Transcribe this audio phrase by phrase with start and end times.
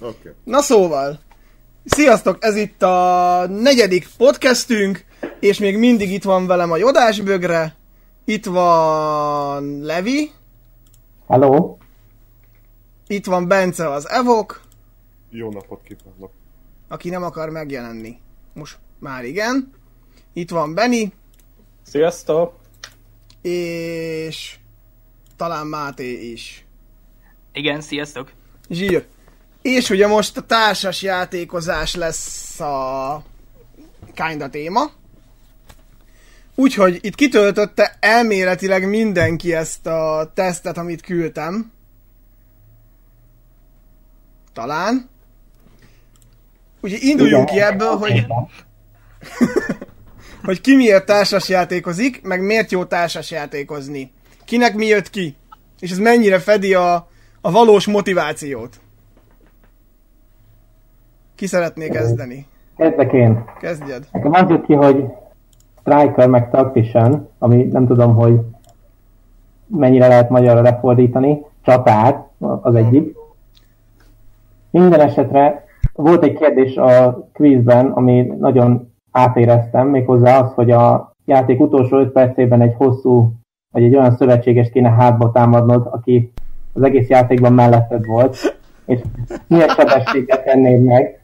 [0.00, 0.32] Okay.
[0.44, 1.20] Na szóval,
[1.84, 5.04] sziasztok, ez itt a negyedik podcastünk,
[5.40, 7.76] és még mindig itt van velem a Jodásbögre,
[8.24, 10.30] itt van Levi,
[11.28, 11.76] Hello.
[13.06, 14.60] itt van Bence az Evok,
[15.30, 16.30] Jó napot kívánok.
[16.88, 18.18] aki nem akar megjelenni.
[18.52, 19.72] Most már igen.
[20.32, 21.04] Itt van Benny,
[21.82, 22.58] Sziasztok!
[23.42, 24.56] és
[25.36, 26.64] talán Máté is.
[27.52, 28.32] Igen, sziasztok!
[28.68, 29.06] Zsír.
[29.62, 33.24] És ugye most a társas játékozás lesz a
[34.14, 34.90] kinda téma.
[36.54, 41.72] Úgyhogy itt kitöltötte elméletileg mindenki ezt a tesztet, amit küldtem.
[44.52, 45.08] Talán.
[46.80, 48.26] Úgyhogy induljunk ki ebből, hogy,
[50.44, 54.12] hogy ki miért társas játékozik, meg miért jó társas játékozni.
[54.44, 55.36] Kinek mi jött ki.
[55.78, 57.08] És ez mennyire fedi a,
[57.40, 58.80] a valós motivációt.
[61.40, 62.46] Ki szeretné kezdeni?
[62.76, 63.44] Kezdek én.
[63.60, 64.06] Kezdjed.
[64.12, 65.04] Nekem az jött ki, hogy
[65.80, 68.40] Striker meg Tactician, ami nem tudom, hogy
[69.66, 71.40] mennyire lehet magyarra lefordítani.
[71.62, 73.16] Csatár az egyik.
[74.70, 81.60] Minden esetre volt egy kérdés a quizben, ami nagyon átéreztem, méghozzá az, hogy a játék
[81.60, 83.32] utolsó 5 percében egy hosszú,
[83.72, 86.32] vagy egy olyan szövetséges kéne hátba támadnod, aki
[86.72, 89.00] az egész játékban melletted volt, és
[89.46, 91.19] milyen sebességet tennéd meg.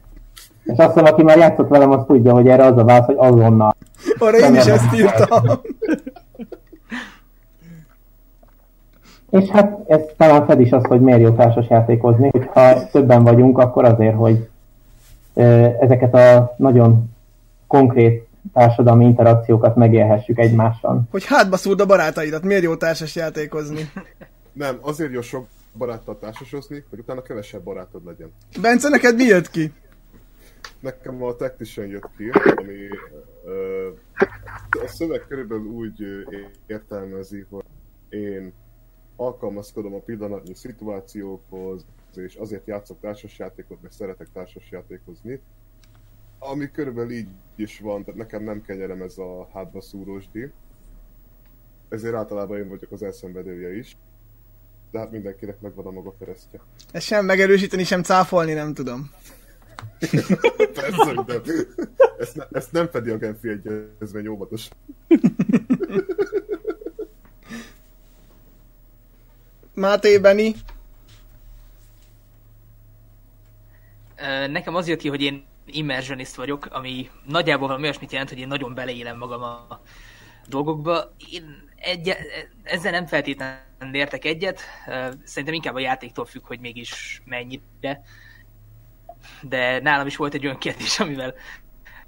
[0.67, 3.15] És azt hiszem, aki már játszott velem, az tudja, hogy erre az a válasz, hogy
[3.17, 3.75] azonnal.
[4.17, 5.43] Arra én is ezt írtam.
[9.29, 13.57] És hát ez talán fed is az, hogy miért jó társas játékozni, hogyha többen vagyunk,
[13.57, 14.49] akkor azért, hogy
[15.79, 17.15] ezeket a nagyon
[17.67, 21.01] konkrét társadalmi interakciókat megélhessük egymással.
[21.11, 23.91] Hogy hátba szúrd a barátaidat, miért jó társas játékozni?
[24.53, 28.31] Nem, azért jó sok baráttal társasozni, hogy utána kevesebb barátod legyen.
[28.61, 29.73] Bence, neked mi jött ki?
[30.79, 32.87] Nekem a Tactician jött ki, ami
[34.83, 36.03] a szöveg körülbelül úgy
[36.65, 37.63] értelmezi, hogy
[38.09, 38.53] én
[39.15, 45.41] alkalmazkodom a pillanatnyi szituációkhoz, és azért játszok társasjátékot, mert szeretek társasjátékozni.
[46.39, 50.51] Ami körülbelül így is van, tehát nekem nem kenyerem ez a hátba szúrósdi.
[51.89, 53.97] Ezért általában én vagyok az elszenvedője is.
[54.91, 56.59] De hát mindenkinek megvan a maga keresztje.
[56.91, 59.11] Ezt sem megerősíteni, sem cáfolni nem tudom.
[60.73, 61.41] Persze, hogy nem.
[62.19, 64.67] Ezt, ne, ezt nem fedi a Genfi egyezmény óvatos.
[69.73, 70.55] Máté, Benni,
[74.17, 78.39] Ö, Nekem az jött ki, hogy én immersionist vagyok, ami nagyjából valami olyasmit jelent, hogy
[78.39, 79.81] én nagyon beleélem magam a
[80.47, 81.13] dolgokba.
[81.31, 82.15] Én egy,
[82.63, 84.61] ezzel nem feltétlenül értek egyet,
[85.23, 88.03] szerintem inkább a játéktól függ, hogy mégis mennyire.
[89.41, 91.33] De nálam is volt egy olyan kérdés, amivel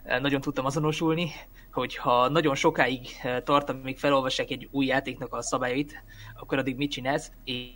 [0.06, 1.32] ö, nagyon tudtam azonosulni,
[1.72, 6.04] hogyha nagyon sokáig ö, tart, amíg felolvassák egy új játéknak a szabályait,
[6.40, 7.32] akkor addig mit csinálsz?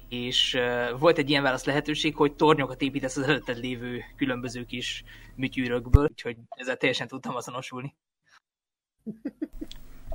[0.10, 5.04] És uh, volt egy ilyen válasz lehetőség, hogy tornyokat építesz az előtted lévő különböző kis
[5.36, 7.96] műtyűrökből, úgyhogy ezzel teljesen tudtam azonosulni.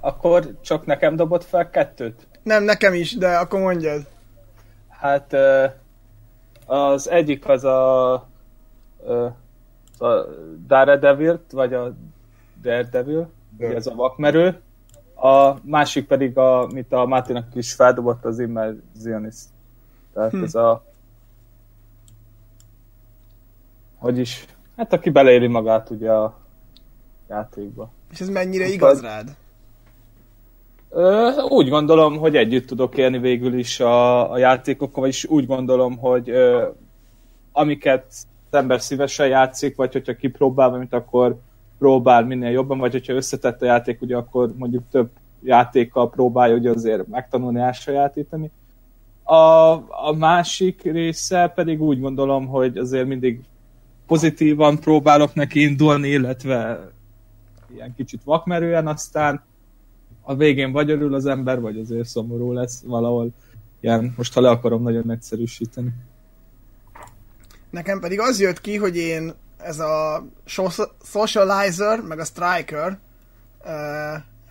[0.00, 2.28] Akkor csak nekem dobott fel kettőt?
[2.48, 4.06] nem, nekem is, de akkor mondjad.
[4.88, 5.36] Hát
[6.66, 8.27] az egyik az a,
[9.98, 10.26] a
[10.66, 11.94] Daredevil, vagy a
[12.62, 14.60] Daredevil, ugye ez a vakmerő.
[15.14, 19.44] A másik pedig, a, amit a Máténak is feldobott, az Immersionist.
[20.12, 20.42] Tehát hm.
[20.42, 20.84] ez a
[23.98, 24.44] hogy is,
[24.76, 26.38] hát aki beleéli magát ugye a
[27.28, 27.90] játékba.
[28.10, 29.36] És ez mennyire Akkor- igaz rád?
[30.90, 35.98] Ö, úgy gondolom, hogy együtt tudok élni végül is a, a játékokkal, vagyis úgy gondolom,
[35.98, 36.68] hogy ö,
[37.52, 38.14] amiket
[38.50, 41.38] az ember szívesen játszik, vagy hogyha kipróbál, mint akkor
[41.78, 45.10] próbál minél jobban, vagy hogyha összetett a játék, ugye akkor mondjuk több
[45.42, 48.50] játékkal próbálja ugye azért megtanulni, elsajátítani.
[49.22, 49.72] A,
[50.06, 53.40] a másik része pedig úgy gondolom, hogy azért mindig
[54.06, 56.90] pozitívan próbálok neki indulni, illetve
[57.74, 59.42] ilyen kicsit vakmerően, aztán
[60.22, 63.30] a végén vagy örül az ember, vagy azért szomorú lesz valahol.
[63.80, 65.92] Ilyen, most ha le akarom nagyon egyszerűsíteni.
[67.70, 72.98] Nekem pedig az jött ki, hogy én ez a so- socializer, meg a striker,
[73.64, 73.68] uh,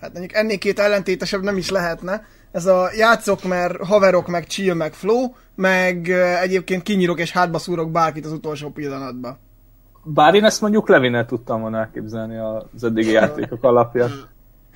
[0.00, 2.26] hát mondjuk ennél két ellentétesebb nem is lehetne.
[2.52, 6.08] Ez a játszok, mert haverok, meg chill, meg flow, meg
[6.40, 9.38] egyébként kinyírok és hátba szúrok bárkit az utolsó pillanatban.
[10.04, 14.10] Bár én ezt mondjuk Levinnel tudtam volna elképzelni az eddigi játékok alapján.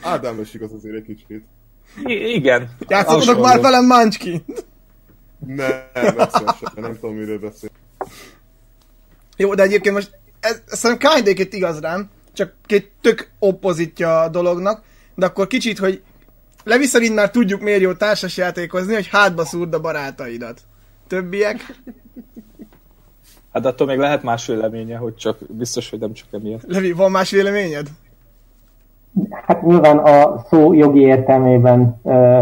[0.02, 1.44] Ádám is igaz azért egy kicsit.
[2.04, 2.70] I- igen.
[2.88, 4.44] Játszottatok már velem Munchkin?
[5.46, 5.70] Nem,
[6.16, 6.44] sem,
[6.74, 7.70] nem tudom miről beszél.
[9.36, 14.82] Jó, de egyébként most ez, szerintem kinda igaz rám, csak két tök oppozitja a dolognak,
[15.14, 16.02] de akkor kicsit, hogy
[16.64, 20.60] Levi szerint már tudjuk miért jó társas játékozni, hogy hátba szúrd a barátaidat.
[21.06, 21.80] Többiek?
[23.52, 26.62] Hát attól még lehet más véleménye, hogy csak biztos, hogy nem csak emiatt.
[26.66, 27.86] Levi, van más véleményed?
[29.46, 32.40] Hát nyilván a szó jogi értelmében ö,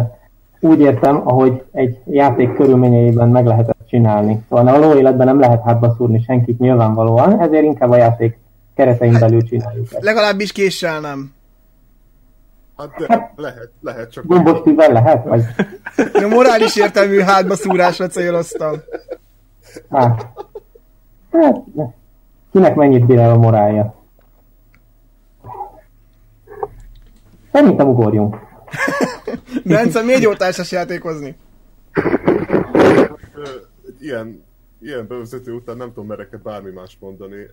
[0.61, 4.45] úgy értem, ahogy egy játék körülményeiben meg lehet csinálni.
[4.49, 8.39] Szóval a való életben nem lehet hátba szúrni senkit nyilvánvalóan, ezért inkább a játék
[8.75, 10.05] keretein belül csináljuk ezt.
[10.05, 11.33] Legalábbis késsel nem.
[12.77, 14.27] Hát de lehet, lehet csak...
[14.27, 15.25] Gombos tűvel lehet?
[15.25, 15.45] Vagy?
[15.97, 18.77] A morális értelmű hátba szúrásra céloztam.
[19.91, 20.27] Hát,
[21.33, 21.57] hát,
[22.53, 23.95] kinek mennyit bír el a morálja?
[27.53, 28.37] Szerintem ugorjunk.
[29.65, 31.37] Bence, miért jó társas játékozni?
[34.01, 34.45] Ilyen,
[34.79, 37.47] ilyen bevezető után nem tudom mereke bármi más mondani.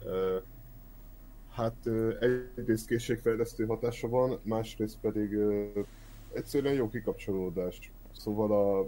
[1.50, 1.76] Hát
[2.56, 5.38] egyrészt készségfejlesztő hatása van, másrészt pedig
[6.34, 7.92] egyszerűen jó kikapcsolódás.
[8.12, 8.80] Szóval a,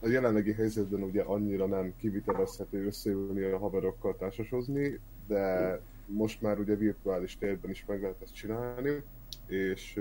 [0.00, 6.74] a jelenlegi helyzetben ugye annyira nem kivitelezhető összeülni a haverokkal társasozni, de most már ugye
[6.74, 9.02] virtuális térben is meg lehet ezt csinálni,
[9.46, 10.00] és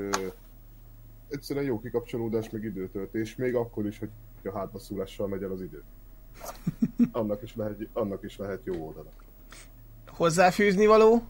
[1.27, 4.09] egyszerűen jó kikapcsolódás, meg időtöltés, még akkor is, hogy
[4.43, 5.83] a hátbaszúlással megy el az idő.
[7.11, 9.09] Annak is lehet, annak is lehet jó oldala.
[10.07, 11.21] Hozzáfűzni való?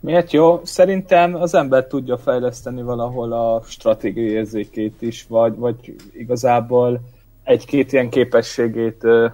[0.00, 0.60] Miért jó?
[0.64, 7.00] Szerintem az ember tudja fejleszteni valahol a stratégiai érzékét is, vagy, vagy igazából
[7.42, 9.26] egy-két ilyen képességét ö,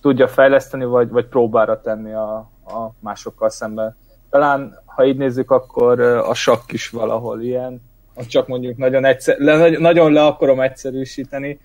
[0.00, 3.96] tudja fejleszteni, vagy, vagy próbára tenni a, a másokkal szemben.
[4.30, 7.82] Talán, ha így nézzük, akkor ö, a sakk is valahol ilyen,
[8.14, 11.58] ha csak mondjuk nagyon, egyszer, le, nagyon le akarom egyszerűsíteni,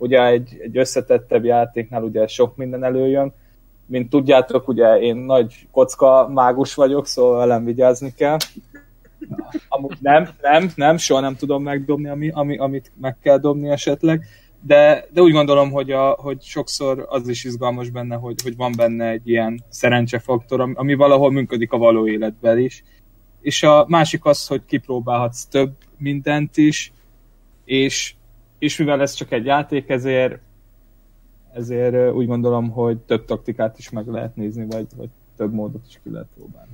[0.00, 3.32] ugye egy, egy összetettebb játéknál ugye sok minden előjön,
[3.86, 8.36] mint tudjátok, ugye én nagy kocka mágus vagyok, szóval velem vigyázni kell.
[9.68, 14.24] Amúgy nem, nem, nem, soha nem tudom megdobni, ami, ami, amit meg kell dobni esetleg,
[14.60, 18.72] de, de úgy gondolom, hogy, a, hogy sokszor az is izgalmas benne, hogy, hogy van
[18.76, 22.84] benne egy ilyen szerencsefaktor, ami, ami valahol működik a való életben is.
[23.40, 26.92] És a másik az, hogy kipróbálhatsz több mindent is,
[27.64, 28.14] és,
[28.60, 30.38] és mivel ez csak egy játék, ezért
[31.52, 36.00] ezért úgy gondolom, hogy több taktikát is meg lehet nézni, vagy, vagy több módot is
[36.02, 36.70] ki lehet próbálni.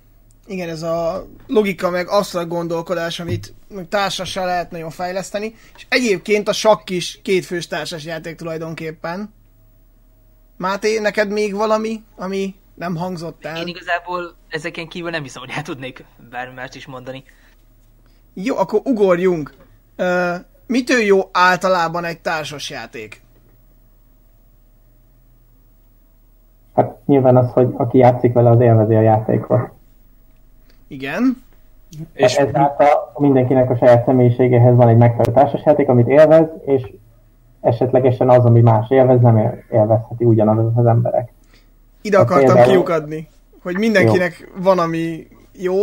[0.46, 3.54] Igen, ez a logika meg abszolút gondolkodás, amit
[3.88, 9.34] társassal lehet nagyon fejleszteni, és egyébként a sakk is kétfős társas játék tulajdonképpen.
[10.56, 13.56] Máté, neked még valami, ami nem hangzott el?
[13.56, 17.24] Én igazából ezeken kívül nem hiszem, hogy el tudnék bármi mást is mondani.
[18.34, 19.54] Jó, akkor ugorjunk.
[19.98, 20.34] Uh,
[20.66, 23.20] mitől jó általában egy társas játék?
[26.74, 29.70] Hát nyilván az, hogy aki játszik vele, az élvezi a játékot.
[30.88, 31.44] Igen.
[32.12, 36.92] És hát ezáltal mindenkinek a saját személyiségehez van egy megfelelő társasjáték, amit élvez, és
[37.60, 41.32] esetlegesen az, ami más élvez, nem élvezheti ugyanaz az emberek.
[42.00, 42.70] Ide akartam például...
[42.72, 43.28] kiukadni,
[43.62, 44.62] hogy mindenkinek jó.
[44.62, 45.76] van, ami jó,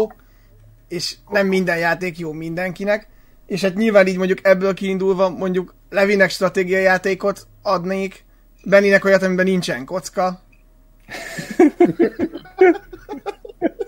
[0.88, 3.08] és nem minden játék jó mindenkinek,
[3.46, 8.26] és hát nyilván így mondjuk ebből kiindulva mondjuk Levinek stratégiai játékot adnék,
[8.66, 10.42] Benninek olyat, amiben nincsen kocka,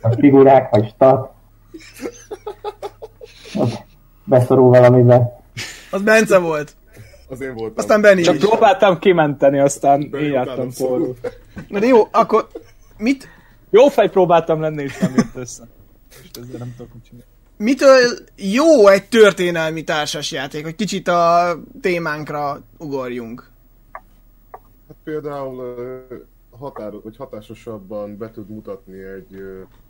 [0.01, 1.33] a figurák, vagy stat.
[4.23, 5.43] Beszorul valamibe.
[5.91, 6.75] Az Bence volt.
[7.29, 7.77] Az én voltam.
[7.77, 8.41] Aztán Benny Csak is.
[8.41, 11.15] próbáltam kimenteni, aztán Benny én jártam forró.
[11.67, 12.47] Na de jó, akkor
[12.97, 13.29] mit,
[13.69, 15.63] Jó fej próbáltam lenni, és nem jött össze.
[16.21, 17.34] Most ezzel nem tudok mit csinálni.
[17.57, 23.49] Mitől jó egy történelmi társasjáték, hogy kicsit a témánkra ugorjunk?
[24.87, 26.15] Hát például ö,
[26.49, 29.41] határo, vagy hatásosabban be tud mutatni egy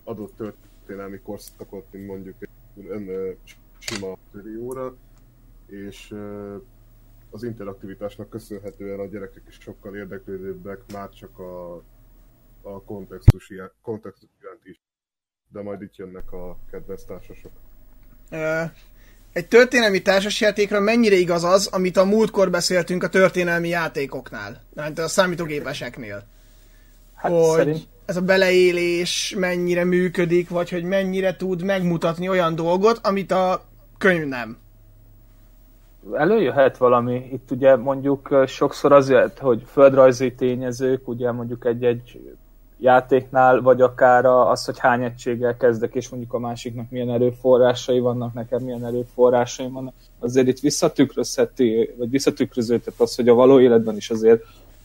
[0.03, 4.17] adott történelmi korszakot, mint mondjuk egy sima
[4.59, 4.95] óra,
[5.67, 6.13] és
[7.29, 11.75] az interaktivitásnak köszönhetően a gyerekek is sokkal érdeklődőbbek, már csak a,
[12.61, 14.84] a kontextus, kontextus iránt is.
[15.49, 17.51] De majd itt jönnek a kedvenc társasok.
[19.33, 25.07] Egy történelmi társasjátékra mennyire igaz az, amit a múltkor beszéltünk a történelmi játékoknál, mert a
[25.07, 26.23] számítógépeseknél?
[27.15, 32.99] Hát hogy szerint ez a beleélés mennyire működik, vagy hogy mennyire tud megmutatni olyan dolgot,
[33.03, 33.65] amit a
[33.97, 34.57] könyv nem.
[36.13, 37.29] előjöhet valami.
[37.31, 42.19] Itt ugye mondjuk sokszor azért, hogy földrajzi tényezők, ugye mondjuk egy-egy
[42.79, 48.33] játéknál, vagy akár az, hogy hány egységgel kezdek, és mondjuk a másiknak milyen erőforrásai vannak,
[48.33, 54.09] nekem milyen erőforrásaim vannak, azért itt visszatükrözheti, vagy visszatükröződhet az, hogy a való életben is
[54.09, 54.43] azért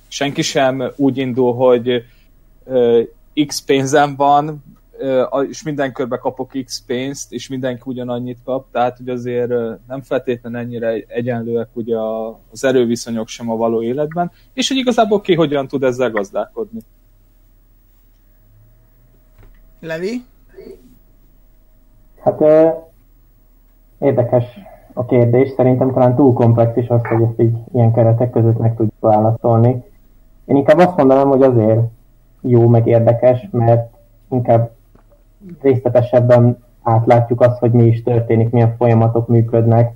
[0.08, 2.04] senki sem úgy indul, hogy
[3.46, 4.62] X pénzem van,
[5.48, 9.48] és minden körbe kapok X pénzt, és mindenki ugyanannyit kap, tehát hogy azért
[9.88, 11.96] nem feltétlenül ennyire egyenlőek ugye
[12.50, 16.80] az erőviszonyok sem a való életben, és hogy igazából ki hogyan tud ezzel gazdálkodni.
[19.80, 20.24] Levi?
[22.22, 22.42] Hát
[23.98, 24.44] érdekes
[24.92, 25.50] a kérdés.
[25.56, 29.84] Szerintem talán túl komplex is az, hogy ezt így ilyen keretek között meg tudjuk válaszolni.
[30.44, 31.80] Én inkább azt mondanám, hogy azért
[32.40, 33.96] jó, meg érdekes, mert
[34.30, 34.70] inkább
[35.60, 39.94] részletesebben átlátjuk azt, hogy mi is történik, milyen folyamatok működnek.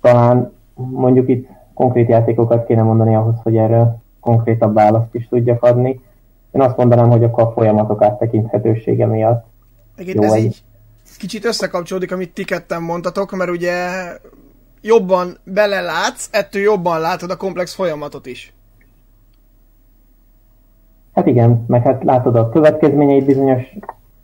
[0.00, 6.00] Talán mondjuk itt konkrét játékokat kéne mondani ahhoz, hogy erre konkrétabb választ is tudjak adni.
[6.58, 9.46] Én azt mondanám, hogy akkor a folyamatok áttekinthetősége miatt.
[9.96, 10.62] Egyébként ez egy- így
[11.18, 13.74] kicsit összekapcsolódik, amit ti ketten mondtatok, mert ugye
[14.80, 18.52] jobban belelátsz, ettől jobban látod a komplex folyamatot is.
[21.14, 23.62] Hát igen, meg hát látod a következményeit bizonyos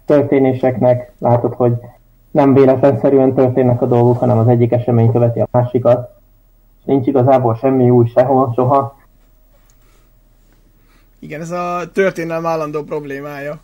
[0.04, 1.72] történéseknek, látod, hogy
[2.30, 6.10] nem véletlenszerűen történnek a dolgok, hanem az egyik esemény követi a másikat.
[6.78, 8.96] És nincs igazából semmi új sehol, soha.
[11.24, 13.60] Igen, ez a történelem állandó problémája.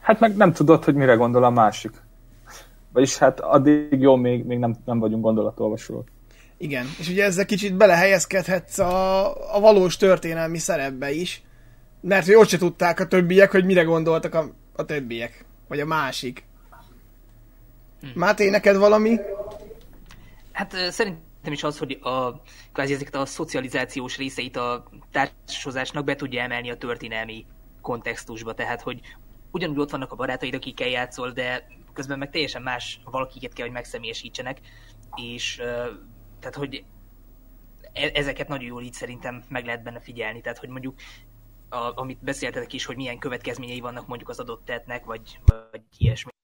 [0.00, 1.90] Hát meg nem tudod, hogy mire gondol a másik.
[2.92, 6.08] Vagyis hát addig jó, még, még nem, nem vagyunk gondolatolvasók.
[6.56, 11.42] Igen, és ugye ezzel kicsit belehelyezkedhetsz a, a valós történelmi szerepbe is,
[12.00, 15.86] mert hogy ott se tudták a többiek, hogy mire gondoltak a, a többiek, vagy a
[15.86, 16.44] másik.
[18.14, 19.18] Máté, neked valami?
[20.52, 20.90] Hát ö,
[21.46, 26.70] szerintem is az, hogy a, kvázi ezeket a szocializációs részeit a társashozásnak be tudja emelni
[26.70, 27.46] a történelmi
[27.80, 29.00] kontextusba, tehát hogy
[29.50, 33.74] ugyanúgy ott vannak a barátaid, akikkel játszol, de közben meg teljesen más valakiket kell, hogy
[33.74, 34.60] megszemélyesítsenek,
[35.14, 35.56] és
[36.40, 36.84] tehát, hogy
[37.92, 40.94] e- ezeket nagyon jól így szerintem meg lehet benne figyelni, tehát, hogy mondjuk
[41.68, 46.35] a, amit beszéltetek is, hogy milyen következményei vannak mondjuk az adott tettnek, vagy, vagy ilyesmi.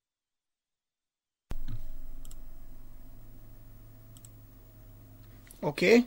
[5.64, 5.86] Oké.
[5.86, 6.06] Okay.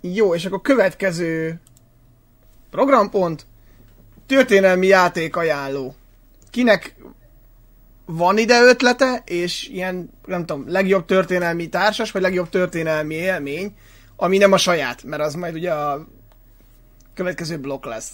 [0.00, 1.60] Jó, és akkor következő
[2.70, 3.46] programpont.
[4.26, 5.94] Történelmi játék ajánló.
[6.50, 6.96] Kinek
[8.04, 13.76] van ide ötlete, és ilyen, nem tudom, legjobb történelmi társas, vagy legjobb történelmi élmény,
[14.16, 16.06] ami nem a saját, mert az majd ugye a
[17.14, 18.12] következő blokk lesz.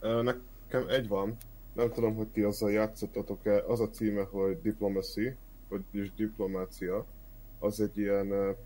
[0.00, 1.36] Nekem egy van,
[1.72, 5.36] nem tudom, hogy ti azzal játszottatok-e, az a címe, hogy Diplomacy,
[5.68, 7.06] vagyis Diplomácia.
[7.62, 8.56] Az egy ilyen,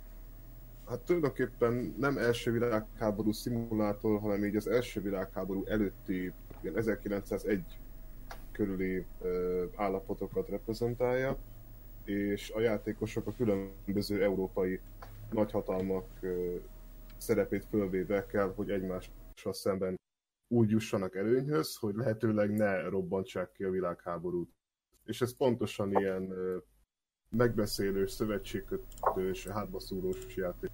[0.88, 7.78] hát tulajdonképpen nem első világháború szimulátor, hanem így az első világháború előtti, ilyen 1901
[8.52, 9.04] körüli
[9.74, 11.38] állapotokat reprezentálja,
[12.04, 14.80] és a játékosok a különböző európai
[15.30, 16.06] nagyhatalmak
[17.16, 19.96] szerepét fölvéve kell, hogy egymással szemben
[20.48, 24.50] úgy jussanak előnyhöz, hogy lehetőleg ne robbantsák ki a világháborút.
[25.04, 26.34] És ez pontosan ilyen
[27.36, 30.70] megbeszélős, szövetségkötős, hátbaszúrós játék.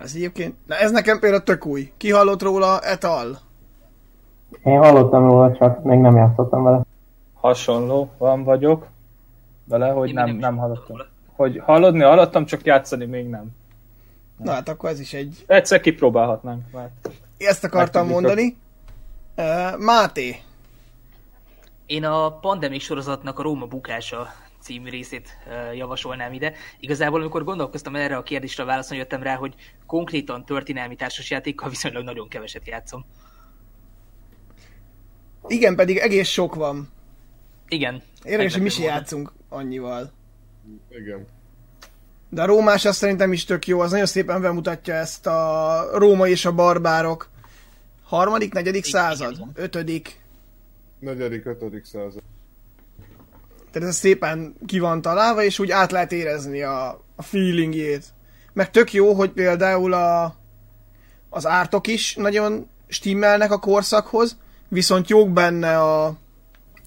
[0.00, 1.92] Ez egyébként, na ez nekem például tök új.
[1.96, 3.38] Ki hallott róla etal?
[4.64, 6.80] Én hallottam róla, csak még nem játszottam vele.
[7.34, 8.86] Hasonló van vagyok
[9.64, 10.86] vele, hogy Én nem, is nem hallottam.
[10.96, 11.06] róla.
[11.36, 13.48] Hogy hallodni hallottam, csak játszani még nem.
[14.36, 15.44] Na hát akkor ez is egy...
[15.46, 16.90] Egyszer kipróbálhatnánk már.
[17.38, 18.56] Ezt akartam mondani.
[19.36, 20.36] Uh, Máté,
[21.86, 25.38] Én a Pandemic sorozatnak a Róma bukása című részét
[25.74, 26.52] javasolnám ide.
[26.80, 29.54] Igazából, amikor gondolkoztam erre a kérdésre, válaszolni jöttem rá, hogy
[29.86, 33.04] konkrétan történelmi társasjátékkal viszonylag nagyon keveset játszom.
[35.46, 36.88] igen, pedig egész sok van.
[37.68, 38.02] Igen.
[38.22, 40.12] Érdekes, hogy mi meglepő játszunk annyival.
[40.90, 41.26] Igen.
[42.28, 46.28] De a Rómás azt szerintem is tök jó, az nagyon szépen bemutatja ezt a Róma
[46.28, 47.28] és a barbárok.
[48.04, 49.32] Harmadik, negyedik Igen, század?
[49.32, 49.50] igen.
[49.54, 50.20] Ötödik.
[50.98, 52.22] Negyedik, ötödik század.
[53.70, 58.04] Tehát ez szépen ki van találva, és úgy át lehet érezni a, a feelingjét.
[58.52, 60.36] Meg tök jó, hogy például a,
[61.28, 64.36] az ártok is nagyon stimmelnek a korszakhoz,
[64.68, 66.16] viszont jók benne a,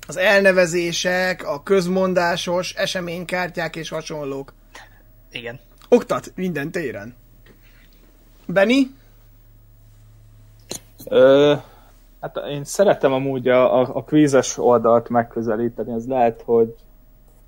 [0.07, 4.53] az elnevezések, a közmondásos eseménykártyák és hasonlók.
[5.31, 5.59] Igen.
[5.89, 7.15] Oktat minden téren.
[8.45, 8.81] Benny?
[11.05, 11.55] Ö,
[12.21, 16.75] hát én szeretem amúgy a, a, a kvízes oldalt megközelíteni, ez lehet, hogy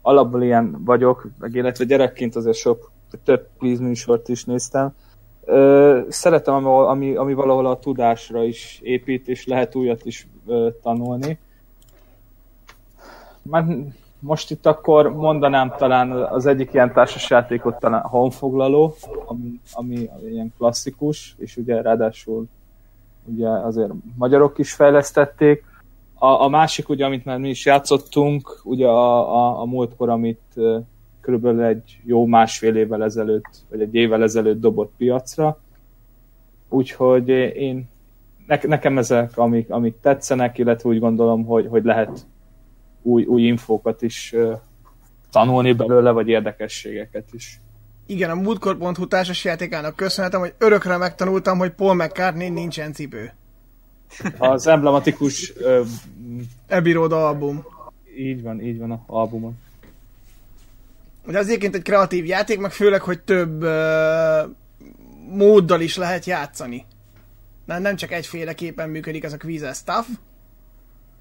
[0.02, 2.92] alapból ilyen vagyok, meg illetve gyerekként azért sok,
[3.24, 4.96] több kvízműsort is néztem.
[5.46, 10.70] Ö, szeretem, ami, ami, ami valahol a tudásra is épít, és lehet újat is ö,
[10.82, 11.40] tanulni.
[13.42, 13.66] Már
[14.20, 21.36] most itt akkor mondanám talán az egyik ilyen társasjátékot talán honfoglaló, ami, ami, ilyen klasszikus,
[21.38, 22.46] és ugye ráadásul
[23.26, 25.64] ugye azért magyarok is fejlesztették.
[26.14, 30.60] A, a másik, ugye, amit már mi is játszottunk, ugye a, a, a múltkor, amit
[31.22, 35.60] körülbelül egy jó másfél évvel ezelőtt, vagy egy évvel ezelőtt dobott piacra.
[36.70, 37.90] Úgyhogy én,
[38.48, 42.26] ne, nekem ezek, amik, amik tetszenek, illetve úgy gondolom, hogy, hogy lehet
[43.02, 44.36] új, új infókat is
[45.32, 47.60] tanulni belőle, vagy érdekességeket is.
[48.06, 53.34] Igen, a múltkor.hu társas játékának köszönhetem, hogy örökre megtanultam, hogy Paul McCartney nincsen cipő.
[54.38, 55.54] Az emblematikus...
[55.56, 55.88] Uh,
[56.70, 57.66] Abbey Road album.
[58.18, 59.58] Így van, így van a albumon.
[61.26, 64.50] Ugye az egyébként egy kreatív játék, meg főleg, hogy több uh,
[65.30, 66.86] móddal is lehet játszani.
[67.66, 70.08] Nem, nem csak egyféleképpen működik ez a quiz stuff,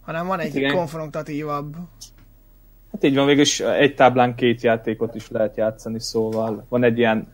[0.01, 0.75] hanem van egy Igen.
[0.75, 1.77] konfrontatívabb.
[2.92, 7.32] Hát így van, végülis egy táblán két játékot is lehet játszani, szóval van egy ilyen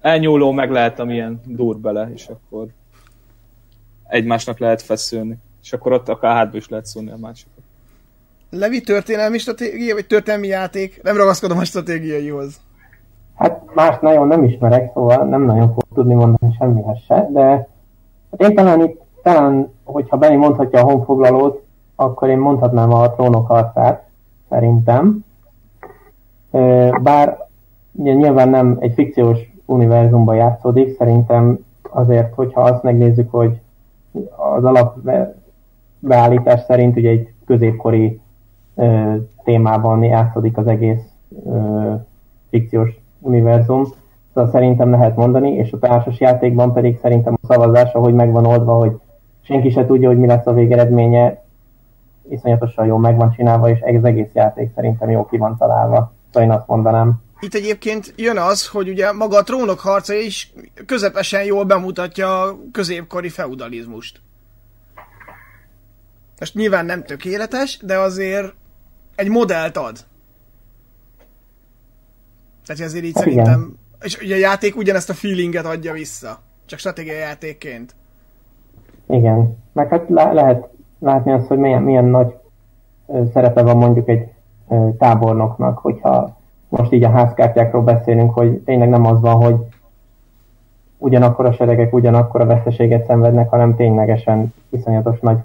[0.00, 2.66] elnyúló, meg lehet amilyen dur bele, és akkor
[4.08, 5.36] egymásnak lehet feszülni.
[5.62, 7.62] És akkor ott akár hátba is lehet szólni a másikat.
[8.50, 11.02] Levi történelmi stratégia, vagy történelmi játék?
[11.02, 12.60] Nem ragaszkodom a stratégiaihoz.
[13.34, 17.42] Hát más nagyon nem ismerek, szóval nem nagyon fog tudni mondani semmihez se, de
[18.30, 21.64] hát én talán itt, talán, hogyha Benni mondhatja a honfoglalót,
[21.96, 24.05] akkor én mondhatnám a trónok harcát,
[24.48, 25.24] szerintem.
[27.02, 27.46] Bár
[27.92, 33.60] nyilván nem egy fikciós univerzumban játszódik, szerintem azért, hogyha azt megnézzük, hogy
[34.56, 38.20] az alapbeállítás szerint ugye egy középkori
[38.74, 41.02] ö, témában játszódik az egész
[41.46, 41.92] ö,
[42.50, 43.84] fikciós univerzum,
[44.34, 48.74] szóval szerintem lehet mondani, és a társas játékban pedig szerintem a szavazás, ahogy megvan oldva,
[48.74, 49.00] hogy
[49.40, 51.42] senki se tudja, hogy mi lesz a végeredménye,
[52.30, 56.12] iszonyatosan jól meg van csinálva, és ez egész játék szerintem jó ki van találva.
[56.32, 57.24] Szóval én azt mondanám.
[57.40, 60.52] Itt egyébként jön az, hogy ugye maga a trónok harca is
[60.86, 64.20] közepesen jól bemutatja a középkori feudalizmust.
[66.38, 68.54] Most nyilván nem tökéletes, de azért
[69.14, 69.98] egy modellt ad.
[72.66, 73.60] Tehát azért így hát szerintem...
[73.60, 73.78] Igen.
[74.00, 76.38] És ugye a játék ugyanezt a feelinget adja vissza.
[76.66, 77.94] Csak stratégiai játékként.
[79.08, 79.56] Igen.
[79.72, 82.34] Meg hát le- lehet látni azt, hogy milyen, milyen nagy
[83.32, 84.28] szerepe van mondjuk egy
[84.98, 86.36] tábornoknak, hogyha
[86.68, 89.56] most így a házkártyákról beszélünk, hogy tényleg nem az van, hogy
[90.98, 95.38] ugyanakkor a seregek ugyanakkor a veszteséget szenvednek, hanem ténylegesen iszonyatos nagy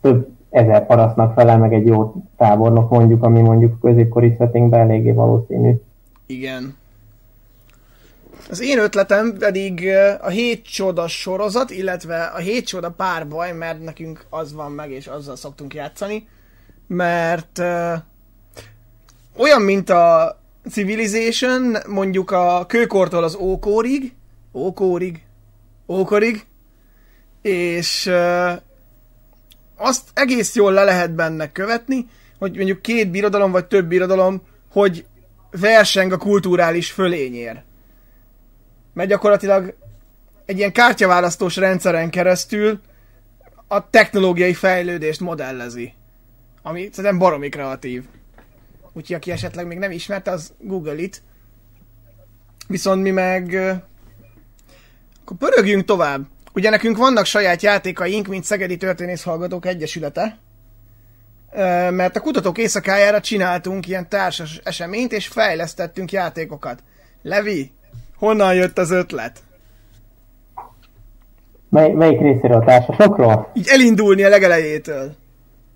[0.00, 5.80] több ezer parasznak felel meg egy jó tábornok mondjuk, ami mondjuk középkori settingben eléggé valószínű.
[6.26, 6.76] Igen.
[8.50, 9.88] Az én ötletem pedig
[10.20, 15.06] a hét csoda sorozat, illetve a hét csoda párbaj, mert nekünk az van meg, és
[15.06, 16.28] azzal szoktunk játszani,
[16.86, 17.92] mert uh,
[19.36, 20.38] olyan, mint a
[20.70, 24.14] Civilization, mondjuk a kőkortól az ókórig,
[24.54, 25.22] ókórig,
[25.88, 26.46] ókorig,
[27.42, 28.52] és uh,
[29.76, 32.06] azt egész jól le lehet benne követni,
[32.38, 35.06] hogy mondjuk két birodalom vagy több birodalom, hogy
[35.50, 37.64] verseng a kulturális fölényér
[38.96, 39.76] mert gyakorlatilag
[40.44, 42.80] egy ilyen kártyaválasztós rendszeren keresztül
[43.68, 45.94] a technológiai fejlődést modellezi.
[46.62, 48.04] Ami szerintem baromi kreatív.
[48.92, 51.22] Úgyhogy aki esetleg még nem ismerte, az Google it.
[52.68, 53.54] Viszont mi meg...
[55.20, 56.26] Akkor pörögjünk tovább.
[56.52, 60.38] Ugye nekünk vannak saját játékaink, mint Szegedi Történész Hallgatók Egyesülete,
[61.90, 66.82] mert a kutatók éjszakájára csináltunk ilyen társas eseményt, és fejlesztettünk játékokat.
[67.22, 67.72] Levi,
[68.18, 69.42] Honnan jött az ötlet?
[71.68, 73.50] Mely, melyik részéről a társasokról?
[73.54, 75.14] Így elindulni a legelejétől.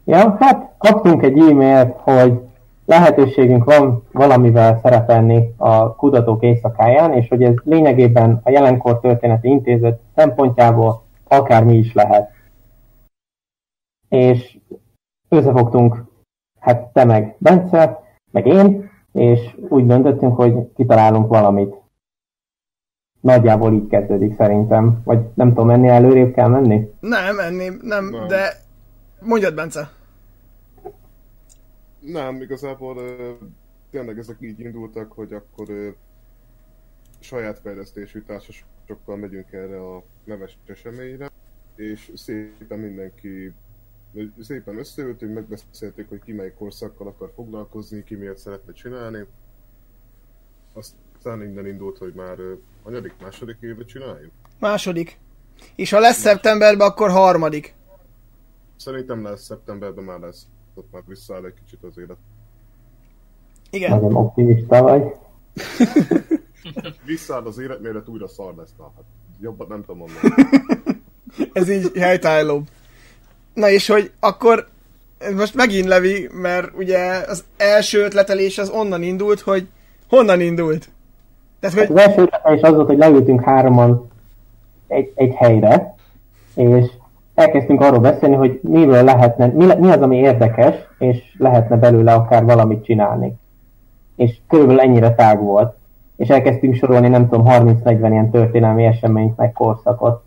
[0.04, 2.40] Ja, hát kaptunk egy e-mailt, hogy
[2.86, 10.00] lehetőségünk van valamivel szerepelni a kutatók éjszakáján, és hogy ez lényegében a jelenkor történeti intézet
[10.14, 12.30] szempontjából akármi is lehet.
[14.08, 14.58] És
[15.28, 16.04] összefogtunk,
[16.60, 21.79] hát te meg Bence, meg én, és úgy döntöttünk, hogy kitalálunk valamit.
[23.20, 25.00] Nagyjából így kezdődik szerintem.
[25.04, 26.90] Vagy nem tudom, ennél előrébb kell menni?
[27.00, 28.26] Nem, ennél nem, nem.
[28.26, 28.60] de
[29.20, 29.92] mondjad, Bence.
[32.00, 32.96] Nem, igazából
[33.90, 35.94] tényleg ezek így indultak, hogy akkor
[37.18, 41.30] saját fejlesztésű társasokkal megyünk erre a neves eseményre,
[41.76, 43.52] és szépen mindenki
[44.40, 49.26] szépen összeültünk, megbeszéltük, hogy ki melyik korszakkal akar foglalkozni, ki miért szeretne csinálni.
[50.72, 52.36] Aztán innen indult, hogy már
[52.82, 54.32] Anyadik, második éve csináljuk?
[54.58, 55.18] Második.
[55.76, 57.74] És ha lesz szeptemberben, akkor harmadik.
[58.76, 60.46] Szerintem lesz, szeptemberben már lesz.
[60.74, 62.16] Ott már visszaáll egy kicsit az élet.
[63.70, 63.90] Igen.
[63.90, 65.02] Nagyon optimista vagy.
[67.04, 68.70] Visszaáll az életméret, újra szar lesz.
[68.78, 69.04] Na, hát
[69.40, 70.50] jobbat nem tudom mondani.
[71.52, 72.68] Ez így helytállóbb.
[73.54, 74.68] Na és hogy akkor
[75.34, 79.68] most megint Levi, mert ugye az első ötletelés az onnan indult, hogy
[80.08, 80.88] honnan indult?
[81.60, 84.10] Tehát, Az hogy első ötletelés az volt, hogy leültünk hároman
[84.86, 85.94] egy, egy helyre,
[86.54, 86.86] és
[87.34, 92.12] elkezdtünk arról beszélni, hogy miről lehetne, mi, le- mi az, ami érdekes, és lehetne belőle
[92.12, 93.32] akár valamit csinálni.
[94.16, 95.76] És körülbelül ennyire tág volt.
[96.16, 100.22] És elkezdtünk sorolni, nem tudom, 30-40 ilyen történelmi eseményt, meg korszakot.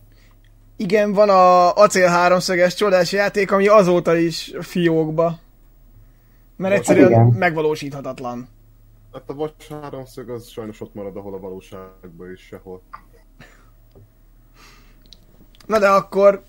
[0.76, 5.38] igen, van a acél háromszöges csodás játék, ami azóta is fiókba.
[6.56, 7.36] Mert egyszerűen igen.
[7.40, 8.48] megvalósíthatatlan.
[9.14, 12.82] Hát a vas háromszög az sajnos ott marad, ahol a valóságban is sehol.
[15.66, 16.44] Na de akkor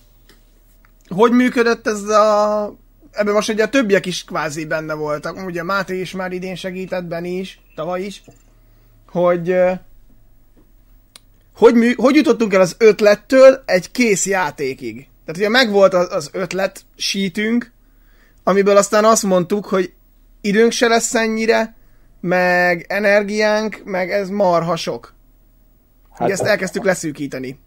[1.09, 2.74] hogy működött ez a...
[3.11, 5.46] Ebben most ugye a többiek is kvázi benne voltak.
[5.46, 8.22] Ugye Máté is már idén segített, Benni is, tavaly is.
[9.09, 9.57] Hogy...
[11.57, 15.09] Hogy, mű, hogy jutottunk el az ötlettől egy kész játékig?
[15.24, 17.72] Tehát ugye megvolt az, az ötlet sítünk,
[18.42, 19.92] amiből aztán azt mondtuk, hogy
[20.40, 21.77] időnk se lesz ennyire,
[22.27, 25.15] meg energiánk, meg ez marha sok.
[26.11, 27.59] Hát, ezt elkezdtük leszűkíteni.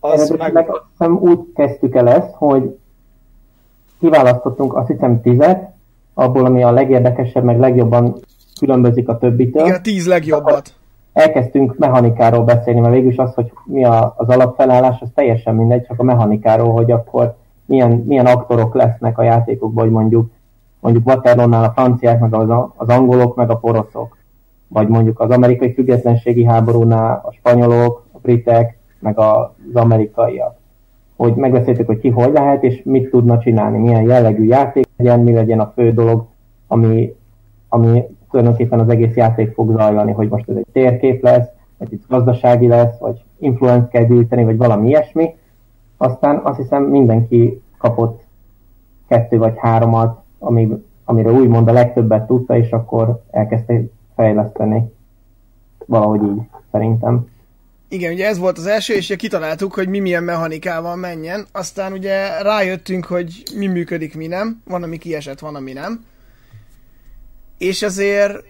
[0.00, 2.78] az Eredetileg meg, azt hiszem úgy kezdtük el ezt, hogy
[4.00, 5.70] kiválasztottunk azt hiszem tizet,
[6.14, 8.20] abból, ami a legérdekesebb, meg legjobban
[8.58, 9.64] különbözik a többitől.
[9.64, 10.74] Igen, a tíz legjobbat.
[11.12, 16.00] elkezdtünk mechanikáról beszélni, mert végülis az, hogy mi a, az alapfelállás, az teljesen mindegy, csak
[16.00, 20.30] a mechanikáról, hogy akkor milyen, milyen aktorok lesznek a játékokban, hogy mondjuk
[20.84, 24.16] mondjuk Waterloo-nál a franciák, meg az, az angolok, meg a poroszok.
[24.68, 30.56] Vagy mondjuk az amerikai függetlenségi háborúnál a spanyolok, a britek, meg az amerikaiak.
[31.16, 35.32] Hogy megbeszéltük, hogy ki hogy lehet, és mit tudna csinálni, milyen jellegű játék legyen, mi
[35.32, 36.26] legyen a fő dolog,
[36.66, 37.14] ami,
[37.68, 42.02] ami tulajdonképpen az egész játék fog zajlani, hogy most ez egy térkép lesz, vagy egy
[42.08, 45.34] gazdasági lesz, vagy influence kell gyűjteni, vagy valami ilyesmi.
[45.96, 48.22] Aztán azt hiszem mindenki kapott
[49.08, 50.68] kettő vagy háromat, ami,
[51.04, 53.82] amire úgymond a legtöbbet tudta, és akkor elkezdte
[54.16, 54.92] fejleszteni.
[55.86, 57.26] Valahogy így, szerintem.
[57.88, 61.46] Igen, ugye ez volt az első, és ugye kitaláltuk, hogy mi milyen mechanikával menjen.
[61.52, 64.62] Aztán ugye rájöttünk, hogy mi működik, mi nem.
[64.64, 66.04] Van, ami kiesett, van, ami nem.
[67.58, 68.44] És azért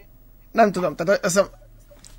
[0.51, 1.49] nem tudom, tehát az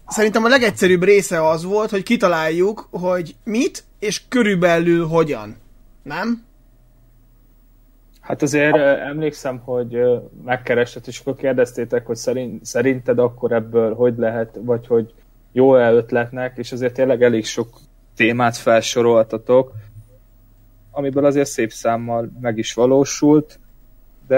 [0.06, 5.56] szerintem a legegyszerűbb része az volt, hogy kitaláljuk, hogy mit, és körülbelül hogyan.
[6.02, 6.45] Nem?
[8.26, 9.98] Hát azért emlékszem, hogy
[10.44, 15.14] megkeresett, és akkor kérdeztétek, hogy szerint, szerinted akkor ebből hogy lehet, vagy hogy
[15.52, 17.68] jó-e ötletnek, és azért tényleg elég sok
[18.16, 19.72] témát felsoroltatok,
[20.90, 23.58] amiből azért szép számmal meg is valósult,
[24.26, 24.36] de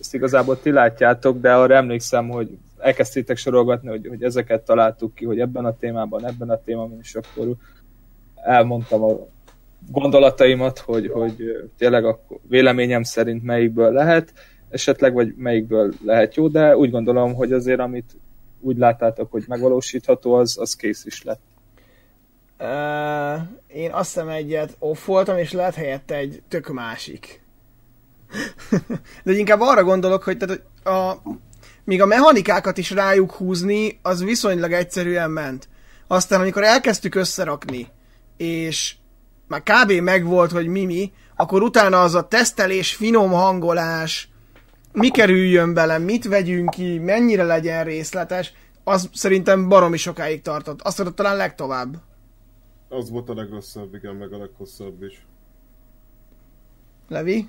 [0.00, 5.24] ezt igazából ti látjátok, de arra emlékszem, hogy elkezdtétek sorolgatni, hogy, hogy ezeket találtuk ki,
[5.24, 7.48] hogy ebben a témában, ebben a témában, és akkor
[8.34, 9.26] elmondtam a
[9.86, 14.32] gondolataimat, hogy, hogy tényleg a véleményem szerint melyikből lehet,
[14.70, 18.16] esetleg, vagy melyikből lehet jó, de úgy gondolom, hogy azért, amit
[18.60, 21.40] úgy láttátok, hogy megvalósítható, az, az kész is lett.
[22.60, 27.42] Uh, én azt hiszem egyet off voltam, és lehet helyette egy tök másik.
[29.24, 31.22] De inkább arra gondolok, hogy tehát, hogy a,
[31.84, 35.68] még a mechanikákat is rájuk húzni, az viszonylag egyszerűen ment.
[36.06, 37.86] Aztán, amikor elkezdtük összerakni,
[38.36, 38.94] és
[39.48, 39.92] már kb.
[39.92, 44.30] megvolt, hogy mi mi, akkor utána az a tesztelés, finom hangolás,
[44.92, 48.52] mi kerüljön bele, mit vegyünk ki, mennyire legyen részletes,
[48.84, 50.82] az szerintem baromi sokáig tartott.
[50.82, 51.96] Azt tudod talán legtovább.
[52.88, 55.26] Az volt a legrosszabb, igen, meg a leghosszabb is.
[57.08, 57.48] Levi?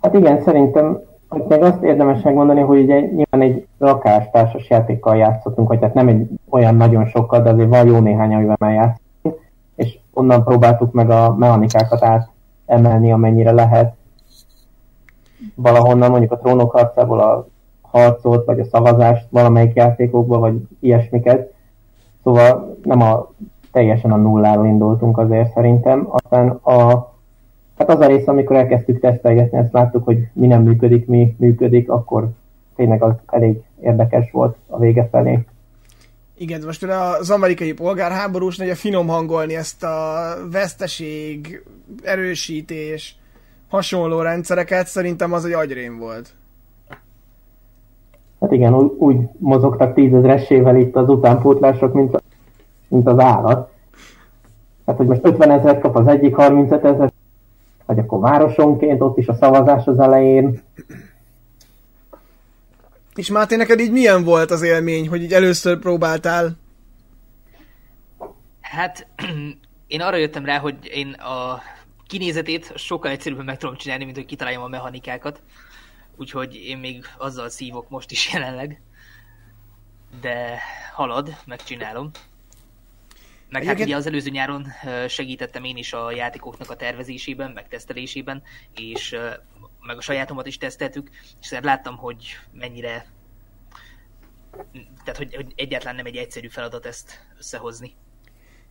[0.00, 5.68] Hát igen, szerintem hogy még azt érdemes megmondani, hogy ugye nyilván egy rakástársas játékkal játszottunk,
[5.68, 9.05] vagy tehát nem egy olyan nagyon sokkal, de azért van jó néhány, amivel már játszottunk,
[10.16, 13.94] onnan próbáltuk meg a mechanikákat átemelni, amennyire lehet.
[15.54, 17.46] Valahonnan mondjuk a trónok harcából a
[17.80, 21.52] harcot, vagy a szavazást valamelyik játékokba, vagy ilyesmiket.
[22.22, 23.30] Szóval nem a
[23.72, 26.08] teljesen a nulláról indultunk azért szerintem.
[26.10, 27.14] Aztán a
[27.78, 31.90] Hát az a rész, amikor elkezdtük tesztelgetni, ezt láttuk, hogy mi nem működik, mi működik,
[31.90, 32.28] akkor
[32.76, 35.44] tényleg az elég érdekes volt a vége felé.
[36.38, 41.62] Igen, most az amerikai polgárháborús ugye finom hangolni ezt a veszteség,
[42.02, 43.16] erősítés,
[43.68, 46.34] hasonló rendszereket, szerintem az egy agyrém volt.
[48.40, 52.22] Hát igen, úgy, mozogtak tízezressével itt az utánpótlások, mint,
[52.88, 53.70] mint az állat.
[54.86, 57.12] Hát, hogy most 50 ezeret kap az egyik, 35 ezer,
[57.86, 60.60] vagy akkor városonként, ott is a szavazás az elején.
[63.16, 66.56] És Máté, neked így milyen volt az élmény, hogy így először próbáltál?
[68.60, 69.06] Hát
[69.86, 71.62] én arra jöttem rá, hogy én a
[72.06, 75.42] kinézetét sokkal egyszerűbben meg tudom csinálni, mint hogy kitaláljam a mechanikákat.
[76.16, 78.80] Úgyhogy én még azzal szívok most is jelenleg.
[80.20, 80.58] De
[80.92, 82.10] halad, megcsinálom.
[83.48, 84.66] Meg hát Egyébként- ugye az előző nyáron
[85.08, 88.42] segítettem én is a játékoknak a tervezésében, meg tesztelésében,
[88.74, 89.16] és
[89.86, 93.06] meg a sajátomat is teszteltük, és láttam, hogy mennyire
[95.04, 97.94] tehát, hogy, hogy egyáltalán nem egy egyszerű feladat ezt összehozni.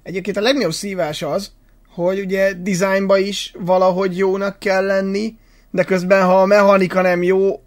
[0.04, 1.54] Egyébként a legnagyobb szívás az,
[1.88, 5.38] hogy ugye dizájnba is valahogy jónak kell lenni,
[5.72, 7.64] de közben ha a mechanika nem jó,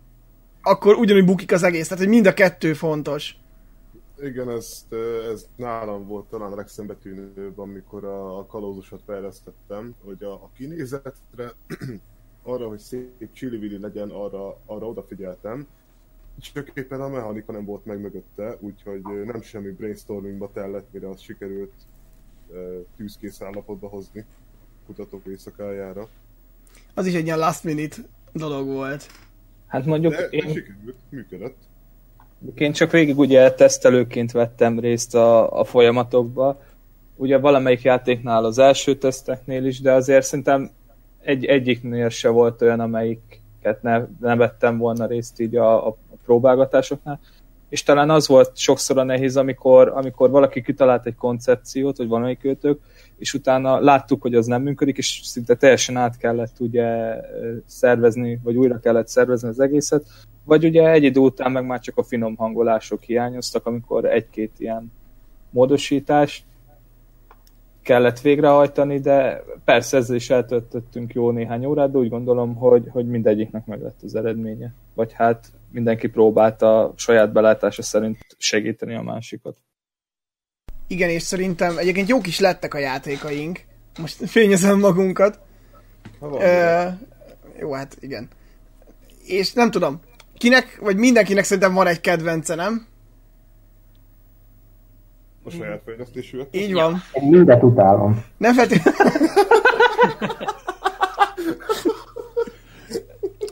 [0.62, 1.88] akkor ugyanúgy bukik az egész.
[1.88, 3.36] Tehát, hogy mind a kettő fontos.
[4.20, 4.86] Igen, ez,
[5.32, 11.52] ez nálam volt talán a legszembetűnőbb, amikor a, a kalózusot fejlesztettem, hogy a, a kinézetre,
[12.42, 15.66] arra, hogy szép csili legyen, arra, arra odafigyeltem.
[16.40, 21.20] Csak éppen a mechanika nem volt meg mögötte, úgyhogy nem semmi brainstormingba tellett, mire az
[21.20, 21.72] sikerült
[22.96, 24.24] tűzkész állapotba hozni
[24.86, 26.08] kutatók éjszakájára.
[26.94, 27.96] Az is egy ilyen last minute
[28.32, 29.06] dolog volt.
[29.66, 31.56] Hát mondjuk de én, sikerült, működött.
[32.54, 36.62] én csak végig ugye tesztelőként vettem részt a, a folyamatokba.
[37.16, 40.70] Ugye valamelyik játéknál az első teszteknél is, de azért szerintem
[41.20, 47.20] egy, egyiknél se volt olyan, amelyiket ne, ne vettem volna részt így a, a próbálgatásoknál.
[47.68, 52.44] És talán az volt sokszor a nehéz, amikor, amikor valaki kitalált egy koncepciót, vagy valamelyik
[52.44, 52.80] őtök,
[53.18, 57.14] és utána láttuk, hogy az nem működik, és szinte teljesen át kellett ugye
[57.66, 60.04] szervezni, vagy újra kellett szervezni az egészet,
[60.44, 64.92] vagy ugye egy idő után meg már csak a finom hangolások hiányoztak, amikor egy-két ilyen
[65.50, 66.44] módosítást
[67.88, 73.06] kellett végrehajtani, de persze ezzel is eltöltöttünk jó néhány órát, de úgy gondolom, hogy, hogy
[73.06, 74.74] mindegyiknek meg lett az eredménye.
[74.94, 79.56] Vagy hát mindenki próbálta saját belátása szerint segíteni a másikat.
[80.86, 83.60] Igen, és szerintem egyébként jók is lettek a játékaink.
[83.98, 85.38] Most fényezem magunkat.
[86.20, 86.88] Ha van, Ö,
[87.58, 88.28] jó, hát igen.
[89.26, 90.00] És nem tudom,
[90.38, 92.86] kinek, vagy mindenkinek szerintem van egy kedvence, nem?
[95.48, 96.40] A saját fejlesztésű.
[96.50, 97.02] Így van.
[97.12, 98.24] Én mindet utálom.
[98.36, 99.00] Nem feltétlenül...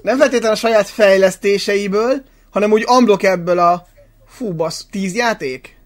[0.03, 3.87] nem feltétlenül a saját fejlesztéseiből, hanem úgy amblok ebből a...
[4.25, 5.79] Fú, bassz, tíz játék?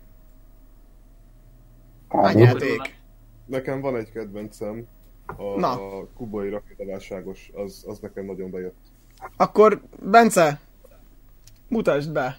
[2.08, 2.98] Hány játék?
[3.46, 4.86] Nekem van egy kedvencem,
[5.26, 5.70] a, Na.
[5.70, 8.78] a kubai rakétaválságos, az, az nekem nagyon bejött.
[9.36, 10.60] Akkor, Bence,
[11.68, 12.38] mutasd be.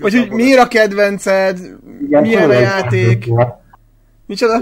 [0.00, 1.58] Vagy hogy miért a kedvenced,
[2.02, 3.54] Igen, milyen a játék, volt.
[4.26, 4.54] micsoda?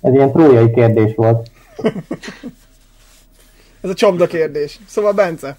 [0.00, 1.50] Ez ilyen trójai kérdés volt.
[3.80, 4.80] Ez a csapda kérdés.
[4.86, 5.58] Szóval Bence.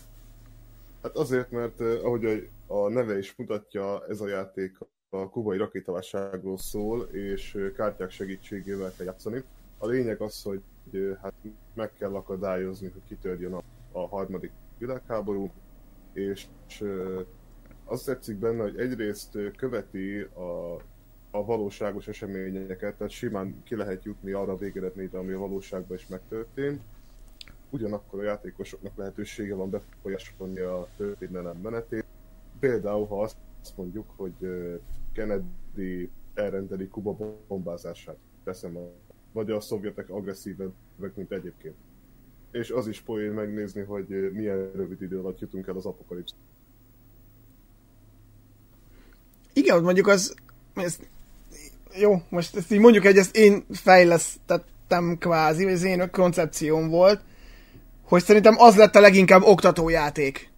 [1.01, 4.77] Hát azért, mert eh, ahogy a, neve is mutatja, ez a játék
[5.09, 9.43] a kubai rakétaválságról szól, és eh, kártyák segítségével kell játszani.
[9.77, 10.61] A lényeg az, hogy
[10.93, 11.33] eh, hát
[11.73, 15.51] meg kell akadályozni, hogy kitörjön a, a harmadik világháború,
[16.13, 16.45] és
[16.79, 16.87] eh,
[17.85, 20.73] azt tetszik benne, hogy egyrészt követi a,
[21.31, 26.07] a valóságos eseményeket, tehát simán ki lehet jutni arra a végeredményre, ami a valóságban is
[26.07, 26.81] megtörtént.
[27.69, 32.05] Ugyanakkor a játékosoknak lehetősége van befolyásolni a történelem menetét.
[32.59, 33.37] Például, ha azt
[33.75, 34.33] mondjuk, hogy
[35.13, 38.91] Kennedy elrendeli Kuba bombázását, teszem a,
[39.31, 41.75] vagy a szovjetek agresszívebbek, mint egyébként.
[42.51, 46.35] És az is poén megnézni, hogy milyen rövid idő alatt jutunk el az apokalipsz.
[49.53, 50.33] Igen, hogy mondjuk az...
[50.75, 50.95] Ez,
[51.99, 57.21] jó, most ezt így mondjuk egy, ezt én fejlesztettem kvázi, vagy az én koncepcióm volt,
[58.03, 60.49] hogy szerintem az lett a leginkább oktatójáték.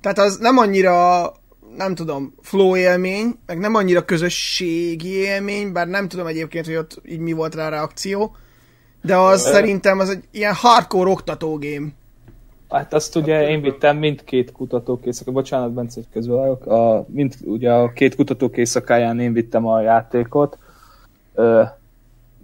[0.00, 1.32] Tehát az nem annyira,
[1.76, 7.00] nem tudom, flow élmény, meg nem annyira közösségi élmény, bár nem tudom egyébként, hogy ott
[7.04, 8.36] így mi volt rá a reakció,
[9.02, 11.88] de az szerintem az egy ilyen hardcore oktató game.
[12.72, 17.72] Hát azt ugye én vittem mindkét kutatók éjszaka, bocsánat, Bence, hogy közbevágok, a, mind, ugye
[17.72, 20.58] a két kutatók éjszakáján én vittem a játékot,
[21.34, 21.62] ö,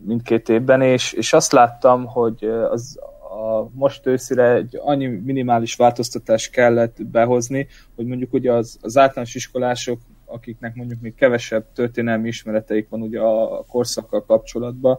[0.05, 2.99] mindkét évben, és, és azt láttam, hogy az
[3.31, 9.35] a most őszire egy annyi minimális változtatást kellett behozni, hogy mondjuk ugye az, az általános
[9.35, 14.99] iskolások, akiknek mondjuk még kevesebb történelmi ismereteik van ugye a korszakkal kapcsolatban,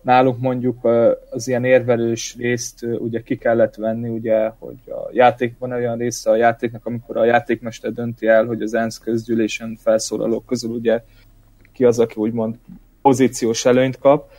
[0.00, 0.84] nálunk mondjuk
[1.30, 6.30] az ilyen érvelős részt ugye ki kellett venni, ugye, hogy a játék van olyan része
[6.30, 11.02] a játéknak, amikor a játékmester dönti el, hogy az ENSZ közgyűlésen felszólalók közül ugye
[11.72, 12.58] ki az, aki úgymond
[13.02, 14.30] pozíciós előnyt kap.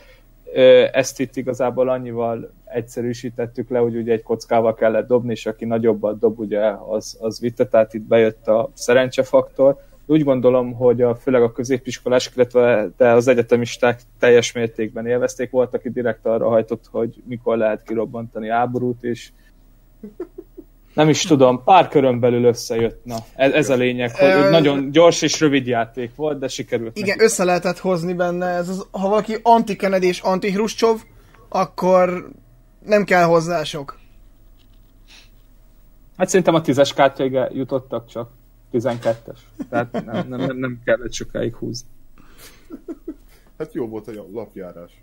[0.92, 6.18] Ezt itt igazából annyival egyszerűsítettük le, hogy ugye egy kockával kellett dobni, és aki nagyobbat
[6.18, 9.76] dob, ugye az, az vitte, tehát itt bejött a szerencsefaktor.
[10.06, 15.50] Úgy gondolom, hogy a, főleg a középiskolás, illetve de az egyetemisták teljes mértékben élvezték.
[15.50, 19.30] Volt, aki direkt arra hajtott, hogy mikor lehet kirobbantani áborút, és
[20.94, 23.04] nem is tudom, pár körön belül összejött.
[23.04, 26.96] Na, ez, ez a lényeg, hogy Ö- nagyon gyors és rövid játék volt, de sikerült.
[26.96, 27.24] Igen, neki.
[27.24, 28.46] össze lehetett hozni benne.
[28.46, 31.00] Ez az, ha valaki anti-Kennedy és anti-Hruscsov,
[31.48, 32.28] akkor
[32.86, 33.98] nem kell hozzá sok.
[36.16, 38.30] Hát szerintem a tízes kártyáig jutottak csak.
[38.72, 39.38] 12-es.
[39.68, 41.88] Tehát nem, nem, nem, nem kellett sokáig húzni.
[43.58, 45.02] Hát jó volt a lapjárás.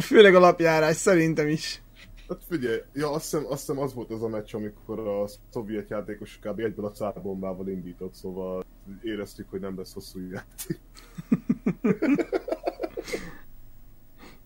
[0.00, 1.82] Főleg a lapjárás, szerintem is.
[2.28, 5.88] Hát figyelj, ja, azt hiszem, azt hiszem az volt az a meccs, amikor a szovjet
[5.88, 6.58] játékos kb.
[6.58, 8.64] egyből a cárbombával indított, szóval
[9.02, 10.80] éreztük, hogy nem lesz hosszú játék.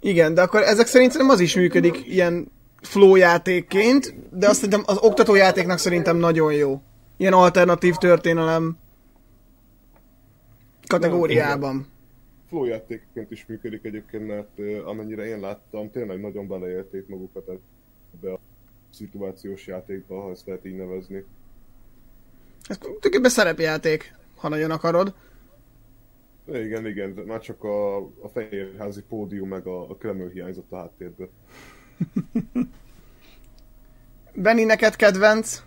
[0.00, 4.82] Igen, de akkor ezek szerint szerintem az is működik ilyen flow játékként, de azt szerintem
[4.86, 6.80] az oktatójátéknak szerintem nagyon jó.
[7.16, 8.78] Ilyen alternatív történelem
[10.86, 11.86] kategóriában.
[12.48, 17.48] Flow játékként is működik egyébként, mert ö, amennyire én láttam, tényleg nagyon beleélték magukat
[18.14, 18.38] ebbe a
[18.90, 21.24] szituációs játékba, ha ezt lehet így nevezni.
[22.68, 25.14] Ez tulajdonképpen szerepjáték, ha nagyon akarod.
[26.48, 31.30] Igen, igen, már csak a, a fehérházi pódium meg a, a Kreml hiányzott a háttérből.
[34.34, 35.62] Benni, neked kedvenc?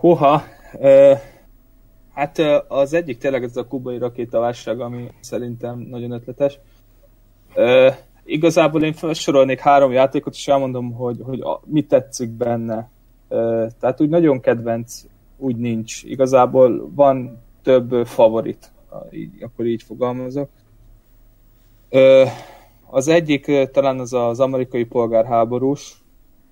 [0.00, 0.42] Húha,
[0.78, 1.12] ö,
[2.14, 6.58] hát az egyik tényleg ez a kubai rakétaválság, ami szerintem nagyon ötletes.
[8.24, 12.90] Igazából én felsorolnék három játékot, és elmondom, hogy, hogy a, mi tetszik benne.
[13.80, 15.02] Tehát úgy nagyon kedvenc
[15.36, 16.02] úgy nincs.
[16.02, 18.70] Igazából van több favorit,
[19.40, 20.48] akkor így fogalmazok.
[22.86, 26.00] Az egyik talán az az amerikai polgárháborús,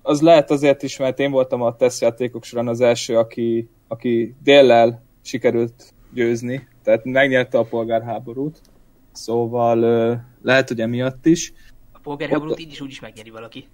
[0.09, 5.03] az lehet azért is, mert én voltam a tesztjátékok során az első, aki, aki déllel
[5.21, 8.61] sikerült győzni, tehát megnyerte a polgárháborút,
[9.11, 9.79] szóval
[10.41, 11.53] lehet, hogy emiatt is.
[11.91, 13.67] A polgárháborút Ott- így is úgy is megnyeri valaki.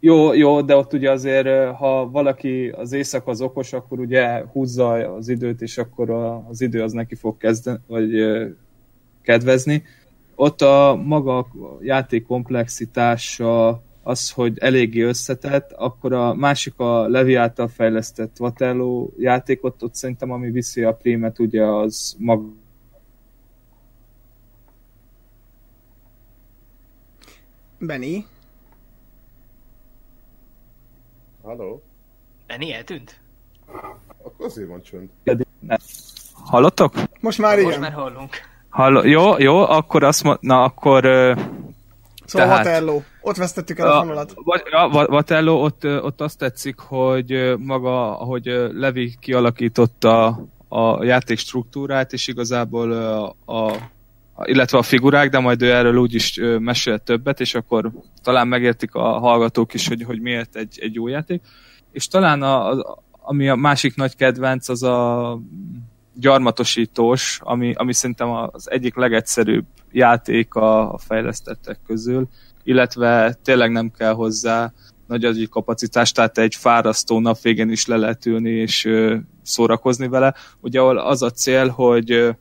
[0.00, 4.92] Jó, jó, de ott ugye azért, ha valaki az éjszaka az okos, akkor ugye húzza
[4.92, 6.10] az időt, és akkor
[6.50, 8.10] az idő az neki fog kezdeni, vagy
[9.22, 9.82] kedvezni.
[10.34, 11.46] Ott a maga a
[11.80, 19.82] játék komplexitása, az, hogy eléggé összetett, akkor a másik a Levi által fejlesztett Waterloo játékot,
[19.82, 22.46] ott szerintem ami viszi a prémet, ugye az maga
[27.78, 28.24] Benni?
[31.42, 31.82] Halló?
[32.46, 33.20] Benni eltűnt?
[34.22, 35.08] Akkor azért van csönd.
[36.44, 36.94] Hallottok?
[37.20, 37.80] Most már Most igen.
[37.80, 38.36] már hallunk.
[38.68, 41.02] Halló, jó, jó, akkor azt mond, na akkor
[42.24, 43.00] Szóval tehát- Waterloo.
[43.26, 48.44] Ott vesztettük el a A, ja, Va- Vatello, ott, ott azt tetszik, hogy maga, ahogy
[48.72, 50.26] Levi kialakította
[50.68, 53.72] a játék struktúrát, és igazából a, a
[54.44, 57.90] illetve a figurák, de majd ő erről úgyis mesél többet, és akkor
[58.22, 61.42] talán megértik a hallgatók is, hogy, hogy miért egy, egy jó játék.
[61.92, 65.38] És talán a, a, ami a másik nagy kedvenc, az a
[66.14, 72.28] gyarmatosítós, ami, ami szerintem az egyik legegyszerűbb játék a, a fejlesztettek közül,
[72.64, 74.72] illetve tényleg nem kell hozzá
[75.06, 78.88] nagy agyi kapacitás, tehát egy fárasztó nap végén is le lehet ülni és
[79.42, 80.34] szórakozni vele.
[80.60, 82.34] Ugye az a cél, hogy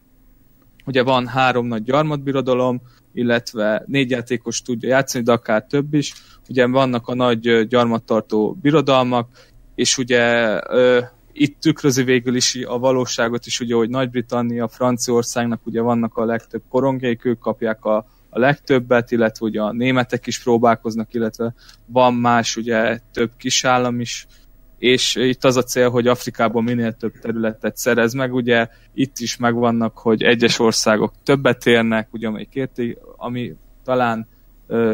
[0.86, 2.81] ugye van három nagy gyarmatbirodalom,
[3.13, 6.13] illetve négy játékos tudja játszani, de akár több is.
[6.49, 9.29] Ugye vannak a nagy gyarmattartó birodalmak,
[9.75, 10.99] és ugye ö,
[11.31, 16.62] itt tükrözi végül is a valóságot is, ugye, hogy Nagy-Britannia, Franciaországnak ugye vannak a legtöbb
[16.69, 21.54] korongjaik, ők kapják a, a legtöbbet, illetve ugye a németek is próbálkoznak, illetve
[21.86, 24.28] van más ugye több kisállam is,
[24.78, 29.38] és itt az a cél, hogy Afrikában minél több területet szerez meg, ugye itt is
[29.38, 34.28] megvannak, hogy egyes országok többet érnek, ugye amelyik érti, ami talán
[34.67, 34.93] ö,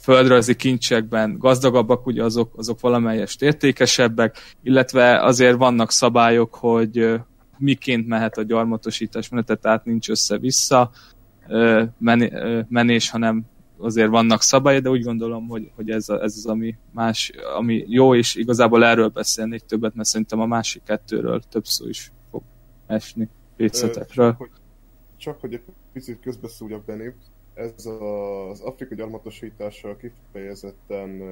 [0.00, 7.20] földrajzi kincsekben gazdagabbak, ugye azok, azok valamelyest értékesebbek, illetve azért vannak szabályok, hogy
[7.58, 10.90] miként mehet a gyarmatosítás menete, tehát nincs össze-vissza
[12.68, 13.44] menés, hanem
[13.78, 17.84] azért vannak szabályok, de úgy gondolom, hogy, hogy ez, a, ez az, ami más, ami
[17.88, 22.42] jó, és igazából erről beszélnék többet, mert szerintem a másik kettőről több szó is fog
[22.86, 24.30] esni pétszetekről.
[24.30, 24.50] Csak hogy,
[25.16, 27.12] csak hogy egy picit közbeszúrjak Benni,
[27.54, 31.22] ez az Afrika gyarmatosítása kifejezetten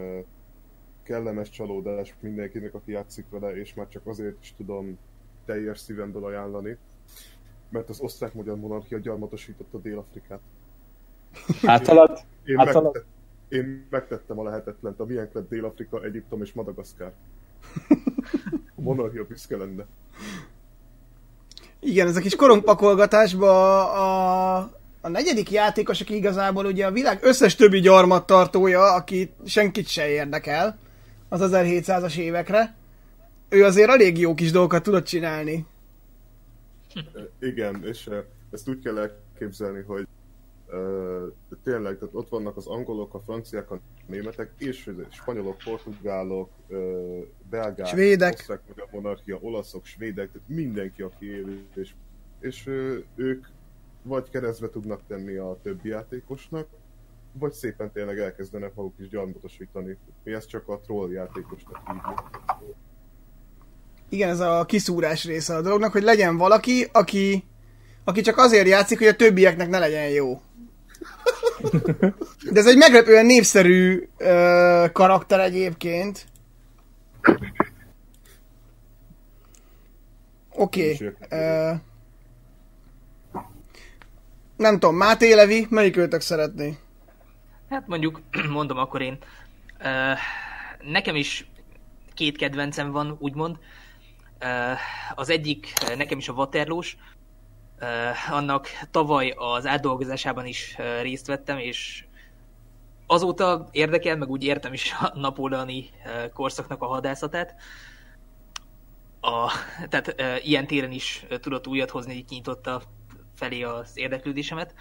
[1.02, 4.98] kellemes csalódás mindenkinek, aki játszik vele, és már csak azért is tudom
[5.44, 6.76] teljes szívemből ajánlani,
[7.72, 10.40] mert az osztrák-magyar monarchia gyarmatosította Dél-Afrikát.
[11.62, 12.20] Általad?
[12.44, 12.84] Én, Általad?
[12.84, 13.06] megtett,
[13.48, 17.12] én megtettem a lehetetlent, a miénk lett Dél-Afrika, Egyiptom és Madagaszkár.
[18.76, 19.86] A monarchia büszke lenne.
[21.80, 24.56] Igen, ez a kis korongpakolgatásban a,
[25.00, 30.78] a negyedik játékos, aki igazából ugye a világ összes többi gyarmattartója, aki senkit se érdekel
[31.28, 32.74] az 1700-as évekre,
[33.48, 35.66] ő azért elég jó kis dolgokat tudott csinálni.
[37.38, 38.10] Igen, és
[38.50, 40.06] ezt úgy kell elképzelni, hogy
[40.66, 41.32] uh,
[41.62, 46.50] tényleg, tehát ott vannak az angolok, a franciák, a németek, és a spanyolok, portugálok,
[47.50, 48.32] belgák, Svédek.
[48.32, 51.94] osztrák, magyar monarchia, olaszok, svédek, tehát mindenki, aki él, és,
[52.40, 52.66] és
[53.14, 53.46] ők
[54.02, 56.68] vagy keresztbe tudnak tenni a többi játékosnak,
[57.32, 59.98] vagy szépen tényleg elkezdenek maguk is gyarmatosítani.
[60.22, 62.30] Mi ezt csak a troll játékosnak hívjuk.
[64.12, 67.44] Igen, ez a kiszúrás része a dolognak, hogy legyen valaki, aki,
[68.04, 70.40] aki csak azért játszik, hogy a többieknek ne legyen jó.
[72.50, 76.26] De ez egy meglepően népszerű ö, karakter egyébként.
[80.50, 80.94] Oké.
[80.94, 81.76] Okay.
[84.56, 86.78] Nem tudom, Máté Levi, melyik őtök szeretné?
[87.68, 89.18] Hát mondjuk, mondom akkor én.
[89.80, 90.18] Uh,
[90.90, 91.46] nekem is
[92.14, 93.56] két kedvencem van, úgymond.
[94.42, 94.78] Uh,
[95.14, 96.96] az egyik nekem is a Waterloo-s.
[97.80, 102.04] Uh, annak tavaly az átdolgozásában is részt vettem, és
[103.06, 105.90] azóta érdekel, meg úgy értem is a napóleoni
[106.34, 107.54] korszaknak a hadászatát.
[109.20, 109.52] A,
[109.88, 110.14] tehát
[110.44, 112.82] ilyen téren is tudott újat hozni, így nyitotta
[113.34, 114.74] felé az érdeklődésemet.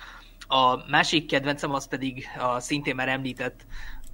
[0.47, 3.65] A másik kedvencem az pedig a szintén már említett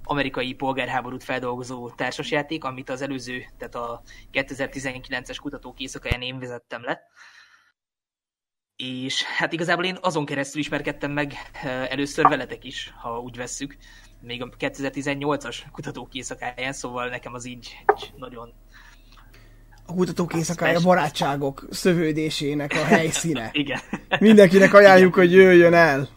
[0.08, 4.02] amerikai polgárháborút feldolgozó társasjáték, amit az előző, tehát a
[4.32, 7.00] 2019-es kutatók éjszakáján én vezettem le.
[8.76, 11.32] És hát igazából én azon keresztül ismerkedtem meg
[11.88, 13.76] először veletek is, ha úgy vesszük,
[14.20, 18.52] még a 2018-as kutatók éjszakáján, szóval nekem az így, így nagyon
[19.86, 23.50] a kutatók éjszakája barátságok szövődésének a helyszíne.
[23.62, 23.80] Igen.
[24.20, 26.08] Mindenkinek ajánljuk, hogy jöjjön el.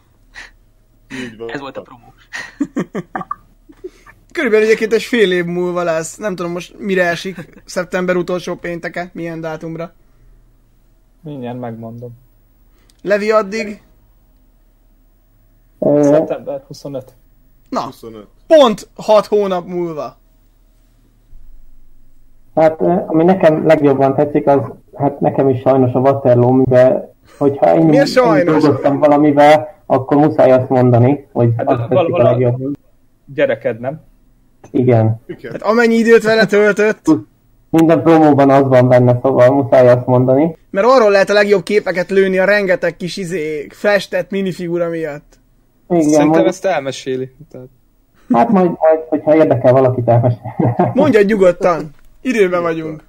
[1.14, 1.50] Így van.
[1.50, 2.14] Ez volt a promó.
[4.32, 6.16] Körülbelül egyébként egy fél év múlva lesz.
[6.16, 7.62] Nem tudom most mire esik.
[7.64, 9.10] Szeptember utolsó pénteke.
[9.12, 9.92] Milyen dátumra.
[11.20, 12.10] Mindjárt megmondom.
[13.02, 13.82] Levi addig.
[16.00, 17.12] Szeptember 25.
[17.68, 18.26] Na, 25.
[18.46, 20.16] pont 6 hónap múlva.
[22.54, 24.60] Hát ami nekem legjobban tetszik, az
[24.94, 28.62] hát nekem is sajnos a Waterloo, mivel hogyha én, Miért sajnos?
[28.62, 32.76] dolgoztam valamivel, akkor muszáj azt mondani, hogy Hát azt val- tetszik a legjobban.
[33.34, 34.00] Gyereked, nem?
[34.70, 35.20] Igen.
[35.26, 35.52] Igen.
[35.52, 37.06] Hát amennyi időt vele töltött,
[37.70, 40.56] Minden promóban az van benne, szóval muszáj azt mondani.
[40.70, 45.38] mert arról lehet a legjobb képeket lőni a rengeteg kis izé, festett minifigura miatt.
[45.88, 47.30] Igen, Szerintem majd, ezt elmeséli.
[47.50, 47.66] Tehát...
[48.32, 50.90] hát majd, majd, hogyha érdekel valakit elmesélni.
[50.94, 51.90] Mondja nyugodtan.
[52.20, 53.04] Időben vagyunk.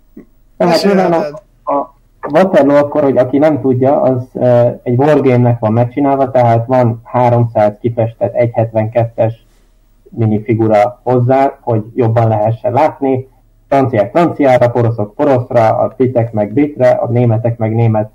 [0.57, 1.41] Tehát mivel Mesélheted.
[1.63, 6.65] a, a Waterloo akkor, hogy aki nem tudja, az uh, egy wargame-nek van megcsinálva, tehát
[6.65, 9.33] van 300 kifestett 1.72-es
[10.17, 13.27] minifigura hozzá, hogy jobban lehessen látni.
[13.67, 18.11] Franciák franciára, poroszok poroszra, a britek meg britre, a németek meg német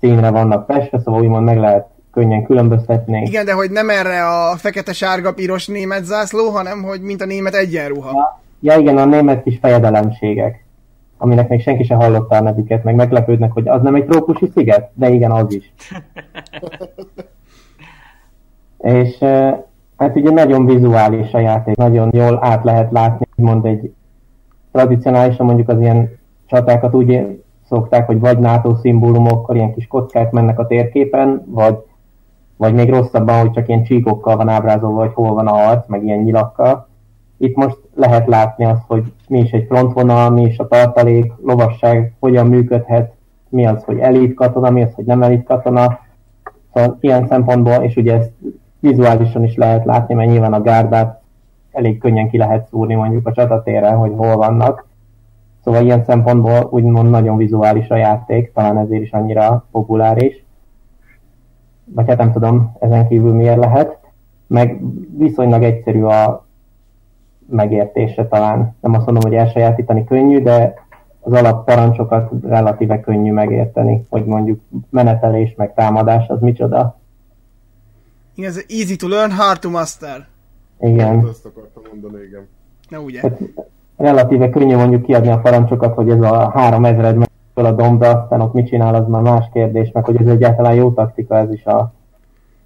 [0.00, 3.22] színre vannak festve, szóval úgymond meg lehet könnyen különböztetni.
[3.26, 8.40] Igen, de hogy nem erre a fekete-sárga-piros német zászló, hanem hogy mint a német egyenruha.
[8.60, 10.64] Ja igen, a német kis fejedelemségek,
[11.18, 14.90] aminek még senki se hallotta a nevüket, meg meglepődnek, hogy az nem egy trópusi sziget?
[14.94, 15.72] De igen, az is.
[18.78, 19.18] És
[20.02, 23.92] hát ugye nagyon vizuális a játék, nagyon jól át lehet látni, mond egy
[24.72, 26.10] tradicionálisan mondjuk az ilyen
[26.46, 31.76] csatákat úgy szokták, hogy vagy NATO szimbólumokkal ilyen kis kockák mennek a térképen, vagy,
[32.56, 36.04] vagy még rosszabban, hogy csak ilyen csíkokkal van ábrázolva, hogy hol van a arc, meg
[36.04, 36.88] ilyen nyilakkal.
[37.38, 42.12] Itt most lehet látni azt, hogy mi is egy frontvonal, mi is a tartalék, lovasság,
[42.20, 43.12] hogyan működhet,
[43.48, 45.98] mi az, hogy elit katona, mi az, hogy nem elit katona.
[46.74, 48.32] Szóval ilyen szempontból, és ugye ezt
[48.82, 51.20] vizuálisan is lehet látni, mert nyilván a gárdát
[51.72, 54.86] elég könnyen ki lehet szúrni mondjuk a csatatéren, hogy hol vannak.
[55.64, 60.44] Szóval ilyen szempontból úgymond nagyon vizuális a játék, talán ezért is annyira populáris.
[61.84, 63.98] Vagy hát nem tudom, ezen kívül miért lehet.
[64.46, 64.80] Meg
[65.16, 66.46] viszonylag egyszerű a
[67.46, 68.74] megértése talán.
[68.80, 70.74] Nem azt mondom, hogy elsajátítani könnyű, de
[71.20, 74.60] az alapparancsokat relatíve könnyű megérteni, hogy mondjuk
[74.90, 77.00] menetelés meg támadás az micsoda.
[78.34, 80.26] Igen, ez easy to learn, hard to master.
[80.80, 81.28] Igen.
[81.30, 82.48] Ezt akartam mondani, igen.
[82.88, 83.20] Na ugye?
[83.20, 83.40] Tehát
[83.96, 88.40] relatíve könnyű mondjuk kiadni a parancsokat, hogy ez a 3000 megy fel a dombra, aztán
[88.40, 91.64] ott mit csinál, az már más kérdés, meg hogy ez egyáltalán jó taktika, ez is
[91.64, 91.92] a,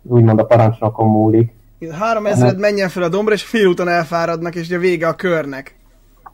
[0.03, 1.55] úgymond a parancsnokon múlik.
[1.91, 5.79] Három ezred menjen fel a dombra, és félúton elfáradnak, és a vége a körnek.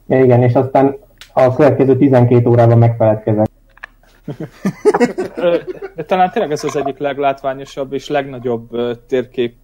[0.07, 0.97] Igen, és aztán
[1.33, 3.47] a következő 12 órában megfeledkezek.
[5.95, 8.69] De talán tényleg ez az egyik leglátványosabb és legnagyobb
[9.07, 9.55] térkép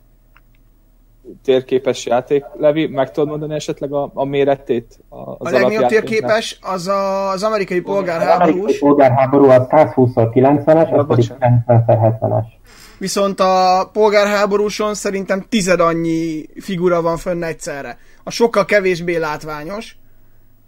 [1.44, 2.46] térképes játék.
[2.58, 5.00] Levi, meg tudod mondani esetleg a, a méretét?
[5.10, 10.90] A, A az legnagyobb térképes az a, az amerikai Az amerikai polgárháborús, polgárháború az 120x90-es,
[10.90, 11.64] Ja, az pedig bocsánat.
[11.68, 12.46] 90x70-es.
[12.98, 17.98] viszont a polgárháborúson szerintem tized annyi figura van fönn egyszerre.
[18.24, 19.98] A sokkal kevésbé látványos,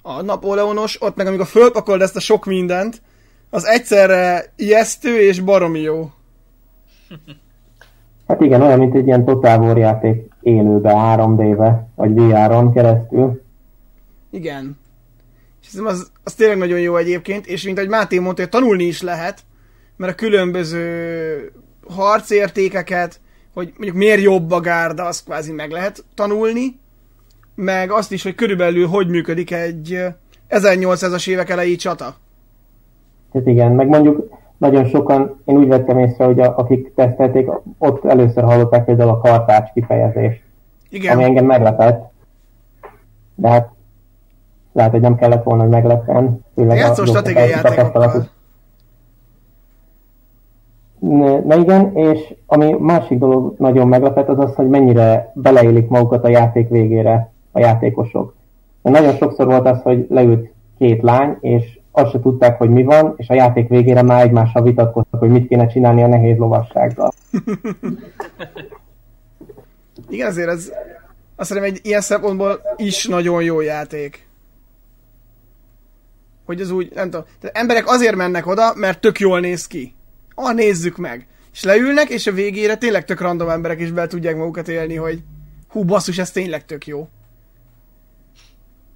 [0.02, 3.02] a Napóleonos, ott meg amikor fölpakold ezt a sok mindent,
[3.54, 6.12] az egyszerre ijesztő és baromi jó.
[8.28, 13.41] Hát igen, olyan, mint egy ilyen Total játék élőbe, 3D-be, vagy VR-on keresztül.
[14.30, 14.80] Igen.
[15.62, 18.84] És hiszem az, az tényleg nagyon jó egyébként, és mint ahogy Máté mondta, hogy tanulni
[18.84, 19.39] is lehet,
[19.97, 21.52] mert a különböző
[21.88, 23.20] harcértékeket,
[23.54, 26.80] hogy mondjuk miért jobb a gárda, azt kvázi meg lehet tanulni,
[27.56, 30.14] meg azt is, hogy körülbelül hogy működik egy eh,
[30.49, 32.16] 1800-as évek elejé csata.
[33.34, 38.05] Hát igen, meg mondjuk nagyon sokan, én úgy vettem észre, hogy a, akik tesztelték, ott
[38.05, 40.41] először hallották például a kartács kifejezést,
[40.89, 41.15] Igen.
[41.15, 42.11] ami engem meglepett.
[43.36, 43.69] De hát
[44.71, 46.45] lehet, hogy nem kellett volna, hogy meglepjen.
[46.55, 48.29] A stratégiai játékokkal.
[51.45, 56.29] Na igen, és ami másik dolog nagyon meglepett, az az, hogy mennyire beleélik magukat a
[56.29, 58.36] játék végére a játékosok.
[58.82, 63.14] Nagyon sokszor volt az, hogy leült két lány, és azt se tudták, hogy mi van,
[63.18, 67.14] és a játék végére már egymással vitatkoztak, hogy mit kéne csinálni a nehéz lovassággal.
[70.10, 70.72] Igen, azért ez
[71.42, 74.28] azt hiszem egy ilyen szempontból is nagyon jó játék.
[76.46, 79.94] Hogy az úgy, nem tudom, tehát emberek azért mennek oda, mert tök jól néz ki.
[80.36, 81.28] Ah, nézzük meg.
[81.54, 85.24] És leülnek, és a végére tényleg tök random emberek is be tudják magukat élni, hogy
[85.68, 87.08] hú, basszus, ez tényleg tök jó.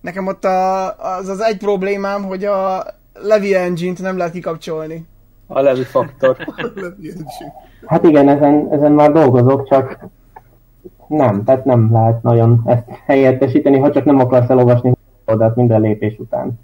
[0.06, 0.88] Nekem ott a,
[1.18, 5.06] az az egy problémám, hogy a Levi Engine-t nem lehet kikapcsolni.
[5.47, 6.38] A Levi faktor.
[7.86, 9.99] Hát igen, ezen, ezen már dolgozok, csak
[11.08, 14.91] nem, tehát nem lehet nagyon ezt helyettesíteni, ha csak nem akarsz elolvasni
[15.26, 16.60] oldalt minden lépés után.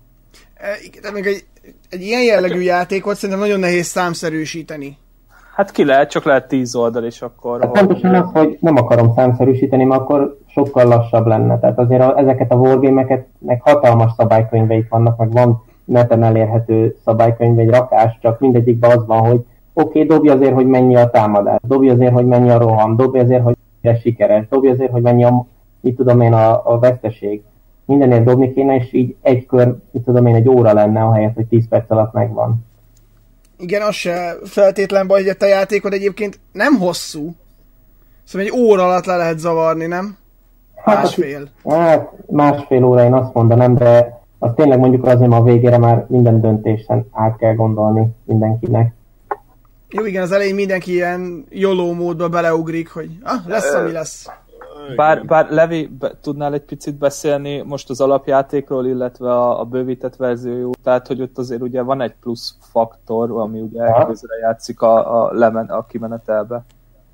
[0.54, 0.68] E,
[1.02, 1.44] de még egy,
[1.90, 4.98] egy ilyen jellegű játékot szerintem nagyon nehéz számszerűsíteni.
[5.56, 7.62] Hát ki lehet, csak lehet 10 oldal, és akkor...
[7.62, 11.60] Hát pontosan az, hogy nem akarom számszerűsíteni, mert akkor sokkal lassabb lenne.
[11.60, 17.60] Tehát azért a, ezeket a wargame-eket, meg hatalmas szabálykönyveik vannak, meg van neten elérhető szabálykönyv,
[17.60, 21.60] egy rakás, csak mindegyikben az van, hogy oké, okay, dobj azért, hogy mennyi a támadás,
[21.68, 25.24] dobj azért, hogy mennyi a roham, dobj azért, hogy mennyire sikeres, dobj azért, hogy mennyi
[25.24, 25.46] a,
[25.80, 27.42] mit tudom én, a, a veszteség.
[27.86, 31.46] Mindenért dobni kéne, és így egy kör, mit tudom én, egy óra lenne, ahelyett, hogy
[31.46, 32.66] 10 perc alatt megvan.
[33.58, 37.36] Igen, az se feltétlen baj, hogy a te játékod egyébként nem hosszú.
[38.24, 40.18] Szóval egy óra alatt le lehet zavarni, nem?
[40.86, 41.48] Másfél.
[41.64, 46.06] Hát másfél óra én azt mondanám, de az tényleg mondjuk azért ma a végére már
[46.08, 48.94] minden döntésen át kell gondolni mindenkinek.
[49.90, 54.30] Jó, igen, az elején mindenki ilyen YOLO módba beleugrik, hogy ah, lesz, ami lesz.
[54.96, 60.16] Bár, bár Levi, be, tudnál egy picit beszélni most az alapjátékról, illetve a, a bővített
[60.16, 65.24] verziójú, tehát hogy ott azért ugye van egy plusz faktor, ami ugye közre játszik a,
[65.24, 66.64] a, lemen, a kimenetelbe.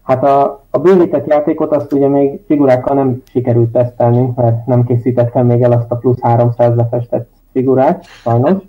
[0.08, 5.46] Hát a, a bővített játékot azt ugye még figurákkal nem sikerült tesztelni, mert nem készítettem
[5.46, 8.64] még el azt a plusz 300 lefestett figurát, sajnos.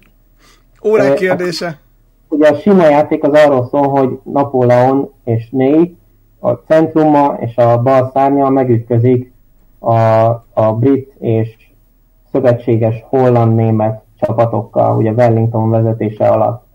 [0.84, 1.78] Órák kérdése.
[2.28, 5.96] Ugye a sima játék az arról szól, hogy Napóleon és Ney,
[6.40, 9.32] a centruma és a bal szárnya megütközik
[9.78, 9.94] a,
[10.52, 11.56] a brit és
[12.32, 16.66] szövetséges holland-német csapatokkal, ugye Wellington vezetése alatt.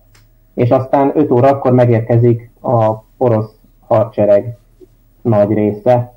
[0.54, 4.58] És aztán 5 órakor megérkezik a porosz hadsereg
[5.22, 6.14] nagy része.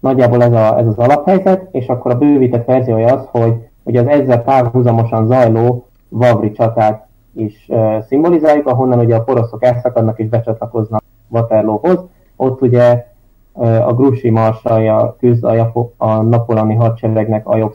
[0.00, 3.54] Nagyjából ez, a, ez az alaphelyzet, és akkor a bővített verziója az, hogy,
[3.84, 10.18] hogy az ezzel párhuzamosan zajló Vavri csatát is uh, szimbolizáljuk, ahonnan ugye a poroszok elszakadnak
[10.18, 12.04] és becsatlakoznak Waterloohoz.
[12.36, 13.06] Ott ugye
[13.52, 17.74] uh, a Grusi marsalja küzd a, Japo- a napolani hadseregnek a jobb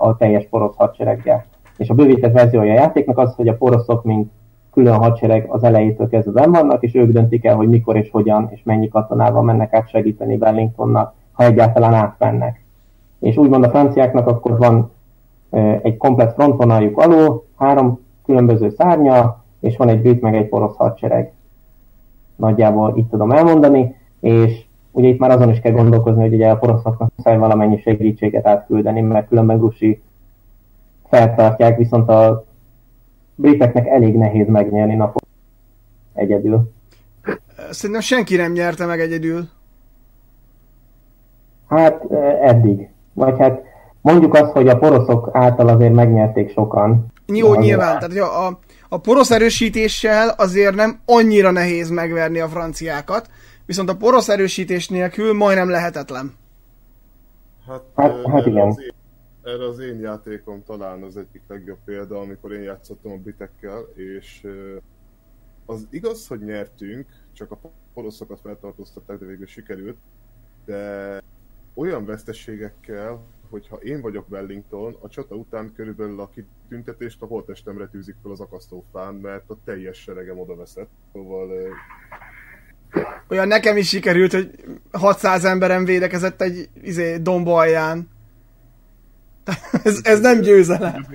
[0.00, 1.44] a teljes porosz hadsereggel.
[1.76, 4.30] És a bővített verziója a játéknak az, hogy a poroszok, mint
[4.76, 8.48] külön hadsereg az elejétől kezdve benn vannak, és ők döntik el, hogy mikor és hogyan
[8.50, 12.64] és mennyi katonával mennek át segíteni Wellingtonnak, ha egyáltalán átmennek.
[13.20, 14.90] És úgymond a franciáknak akkor van
[15.82, 21.32] egy komplet frontvonaljuk alul, három különböző szárnya, és van egy brit meg egy porosz hadsereg.
[22.36, 26.56] Nagyjából itt tudom elmondani, és ugye itt már azon is kell gondolkozni, hogy ugye a
[26.56, 30.02] poroszoknak muszáj valamennyi segítséget átküldeni, mert különben Grusi
[31.08, 32.44] feltartják, viszont a
[33.36, 35.26] briteknek elég nehéz megnyerni napot
[36.14, 36.72] egyedül.
[37.70, 39.48] Szerintem senki nem nyerte meg egyedül.
[41.68, 42.88] Hát ö, eddig.
[43.12, 43.62] Vagy hát
[44.00, 47.06] mondjuk azt, hogy a poroszok által azért megnyerték sokan.
[47.26, 47.86] Jó, Azért- nyilván.
[47.94, 48.58] Tehát hogy a, a,
[48.88, 53.30] a porosz erősítéssel azért nem annyira nehéz megverni a franciákat,
[53.66, 56.34] viszont a porosz erősítés nélkül majdnem lehetetlen.
[57.68, 58.66] Hát, Hát- hát igen.
[58.68, 58.90] Az én,
[59.46, 64.46] erre az én játékom talán az egyik legjobb példa, amikor én játszottam a britekkel, és
[65.66, 67.58] az igaz, hogy nyertünk, csak a
[67.94, 69.96] poroszokat feltartóztatták, de végül sikerült,
[70.64, 71.22] de
[71.74, 78.14] olyan veszteségekkel, hogyha én vagyok Wellington, a csata után körülbelül a kitüntetést a holtestemre tűzik
[78.22, 80.90] fel az akasztófán, mert a teljes seregem oda veszett.
[81.12, 81.50] Szóval
[83.28, 84.50] Olyan nekem is sikerült, hogy
[84.92, 88.08] 600 emberem védekezett egy izé, domba alján.
[89.82, 91.06] Ez, ez nem győzelem.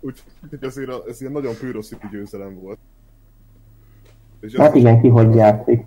[0.00, 2.78] Úgyhogy azért a, ez ilyen nagyon pűroszítű győzelem volt.
[4.40, 5.86] És Hát igen, ki hogy játszik.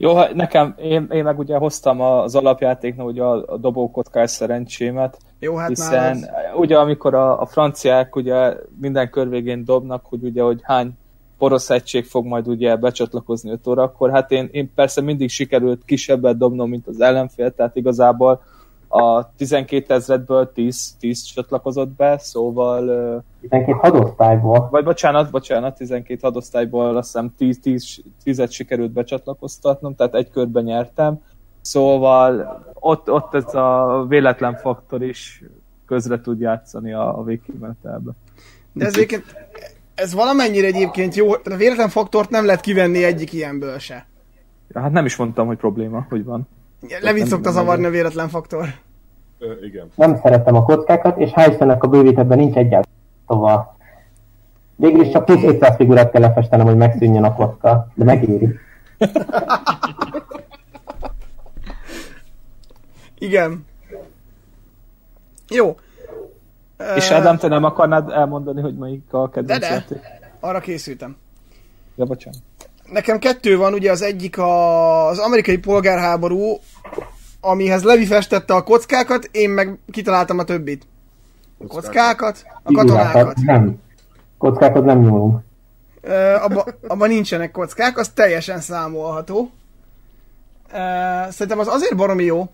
[0.00, 5.18] Jó, hát nekem, én, én meg ugye hoztam az alapjátéknak ugye a, a dobókockás szerencsémet,
[5.38, 6.30] Jó, hát hiszen az...
[6.56, 10.92] ugye amikor a, a franciák ugye minden kör végén dobnak, hogy ugye, hogy hány
[11.38, 16.38] porosz egység fog majd ugye becsatlakozni 5 órakor, hát én, én persze mindig sikerült kisebbet
[16.38, 18.42] dobnom, mint az ellenfél, tehát igazából
[18.88, 24.68] a 12 ezredből 10, 10 csatlakozott be, szóval ö, 12 hadosztályból.
[24.70, 30.64] vagy bocsánat, bocsánat, 12 hadosztályból azt hiszem 10, 10, 10 sikerült becsatlakoztatnom, tehát egy körben
[30.64, 31.22] nyertem.
[31.60, 35.42] Szóval ott, ott ez a véletlen faktor is
[35.86, 38.10] közre tud játszani a, a végkimenetelbe.
[38.72, 39.24] De ez, egyébként,
[39.94, 44.06] ez valamennyire egyébként jó, tehát a véletlen faktort nem lehet kivenni egyik ilyenből se.
[44.68, 46.48] Ja, hát nem is mondtam, hogy probléma, hogy van.
[47.00, 48.66] Levit szokta zavarni a véletlen faktor.
[49.38, 49.90] Ö, igen.
[49.94, 52.96] Nem szeretem a kockákat, és hál' Istennek a bővítetben nincs egyáltalán.
[53.26, 53.76] Szóval
[54.76, 58.48] végül is csak plusz 500 figurát kell lefestenem, hogy megszűnjön a kocka, de megéri.
[63.18, 63.66] Igen.
[65.48, 65.78] Jó.
[66.96, 70.30] És Ádám, te nem akarnád elmondani, hogy melyik a kedvenc De, de.
[70.40, 71.16] Arra készültem.
[71.94, 72.40] Ja, bocsánat.
[72.92, 76.58] Nekem kettő van, ugye az egyik a, az amerikai polgárháború,
[77.40, 80.86] amihez Levi festette a kockákat, én meg kitaláltam a többit.
[81.58, 83.36] A kockákat, a katonákat.
[83.36, 83.80] Nem.
[84.38, 85.40] Kockákat nem nyúlunk.
[86.00, 89.50] Ö, abba, abban nincsenek kockák, az teljesen számolható.
[90.72, 90.76] Ö,
[91.30, 92.48] Szerintem az azért baromi jó,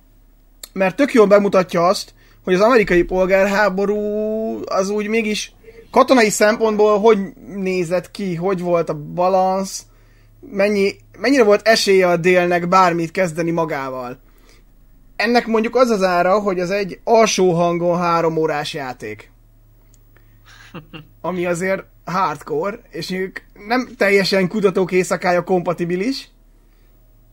[0.73, 2.15] mert tök jól bemutatja azt,
[2.45, 4.01] hogy az amerikai polgárháború
[4.65, 5.55] az úgy mégis
[5.91, 7.19] katonai szempontból hogy
[7.57, 9.83] nézett ki, hogy volt a balansz,
[10.51, 14.19] mennyi, mennyire volt esélye a délnek bármit kezdeni magával.
[15.17, 19.31] Ennek mondjuk az az ára, hogy az egy alsó hangon három órás játék.
[21.21, 26.31] Ami azért hardcore, és ők nem teljesen kutatók éjszakája kompatibilis,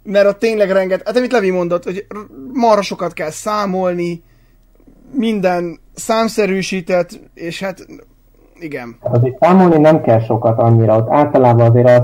[0.04, 2.06] mert ott tényleg renget, hát amit Levi mondott, hogy
[2.54, 4.24] marha sokat kell számolni,
[5.14, 7.88] minden számszerűsített, és hát
[8.60, 8.98] igen.
[9.00, 12.04] Azért számolni nem kell sokat annyira, ott általában azért az,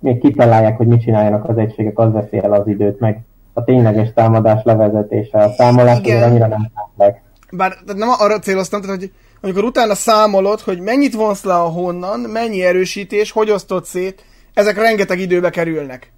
[0.00, 3.20] még kitalálják, hogy mit csináljanak az egységek, az veszi el az időt, meg
[3.52, 5.38] a tényleges támadás levezetése.
[5.38, 7.18] A számolás azért annyira nem komplex.
[7.50, 12.20] Bár nem arra céloztam, tehát, hogy amikor utána számolod, hogy mennyit vonsz le a honnan,
[12.20, 14.24] mennyi erősítés, hogy osztod szét,
[14.54, 16.12] ezek rengeteg időbe kerülnek.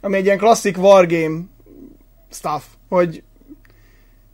[0.00, 1.40] Ami egy ilyen klasszik wargame
[2.30, 3.22] stuff, hogy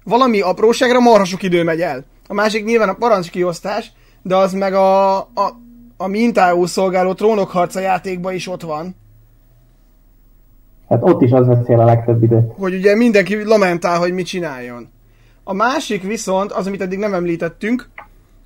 [0.04, 2.04] valami apróságra marha sok idő megy el.
[2.28, 3.92] A másik nyilván a parancskiosztás,
[4.22, 5.60] de az meg a, a,
[6.00, 8.96] a mintául szolgáló trónokharca játékban is ott van,
[10.88, 12.52] Hát ott is az veszi el a legtöbb időt.
[12.56, 14.88] hogy ugye mindenki lamentál, hogy mit csináljon.
[15.44, 17.88] A másik viszont, az, amit eddig nem említettünk,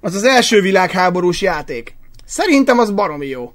[0.01, 1.97] az az első világháborús játék.
[2.25, 3.53] Szerintem az baromi jó.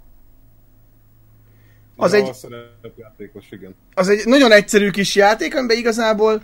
[1.95, 3.75] Az ja, egy- A szerepjátékos, igen.
[3.93, 6.41] Az egy nagyon egyszerű kis játék, amiben igazából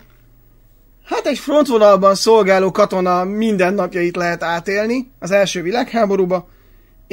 [1.04, 6.48] hát egy frontvonalban szolgáló katona mindennapjait lehet átélni az első világháborúba,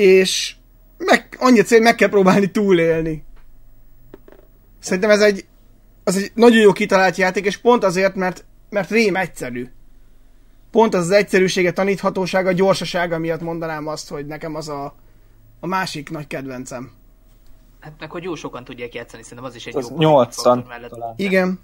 [0.01, 0.55] és
[0.97, 3.23] meg, annyi cél, meg kell próbálni túlélni.
[4.79, 5.45] Szerintem ez egy,
[6.03, 9.69] az egy nagyon jó kitalált játék, és pont azért, mert, mert rém egyszerű.
[10.71, 14.95] Pont az az egyszerűsége, taníthatósága, gyorsasága miatt mondanám azt, hogy nekem az a,
[15.59, 16.91] a másik nagy kedvencem.
[17.79, 20.67] Hát meg, hogy jó sokan tudják játszani, szerintem az is egy Az jó nyolcan faktor
[20.67, 20.89] mellett.
[20.89, 21.13] talán.
[21.17, 21.59] Igen.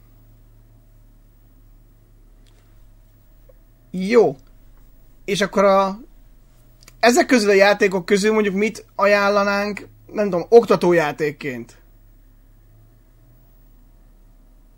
[3.92, 4.36] Jó.
[5.26, 6.00] És akkor a...
[7.08, 11.82] Ezek közül a játékok közül mondjuk mit ajánlanánk, nem tudom, oktatójátékként?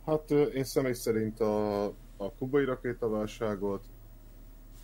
[0.05, 1.83] Hát én személy szerint a,
[2.17, 3.83] a kubai rakétaválságot,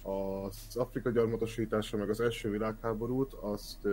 [0.02, 3.86] az Afrika gyarmatosítása, meg az első világháborút, azt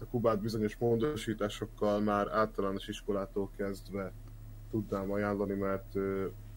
[0.00, 4.12] a Kubát bizonyos módosításokkal már általános iskolától kezdve
[4.70, 5.92] tudnám ajánlani, mert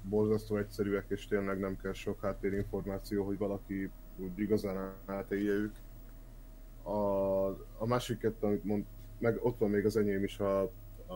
[0.04, 5.72] borzasztó egyszerűek, és tényleg nem kell sok háttérinformáció, hogy valaki úgy igazán átélje.
[6.84, 7.47] A,
[7.78, 8.86] a másik kettő, amit mond,
[9.17, 10.61] meg ott van még az enyém is, a,
[11.07, 11.13] a,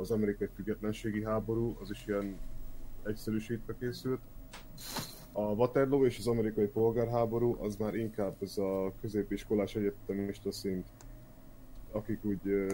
[0.00, 2.38] az amerikai függetlenségi háború, az is ilyen
[3.04, 4.20] egyszerűsítve készült.
[5.32, 10.86] A Waterloo és az amerikai polgárháború az már inkább ez a középiskolás egyetemista szint,
[11.92, 12.66] akik úgy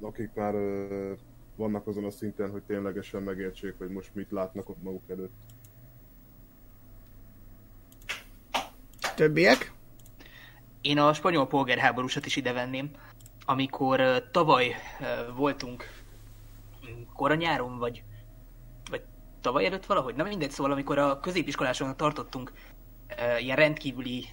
[0.00, 0.54] akik már
[1.56, 5.32] vannak azon a szinten, hogy ténylegesen megértsék, hogy most mit látnak ott maguk előtt.
[9.14, 9.72] Többiek?
[10.80, 12.90] Én a spanyol polgárháborúsat is ide venném,
[13.44, 14.74] amikor tavaly
[15.36, 15.88] voltunk
[17.12, 18.02] kora nyáron, vagy,
[18.90, 19.02] vagy
[19.40, 22.52] tavaly előtt valahogy, nem mindegy, szóval amikor a középiskolásoknak tartottunk
[23.38, 24.24] ilyen rendkívüli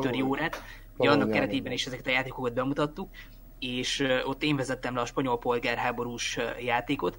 [0.00, 0.62] töri órát,
[0.96, 3.10] ugye annak keretében is ezeket a játékokat bemutattuk,
[3.58, 7.18] és ott én vezettem le a spanyol polgárháborús játékot,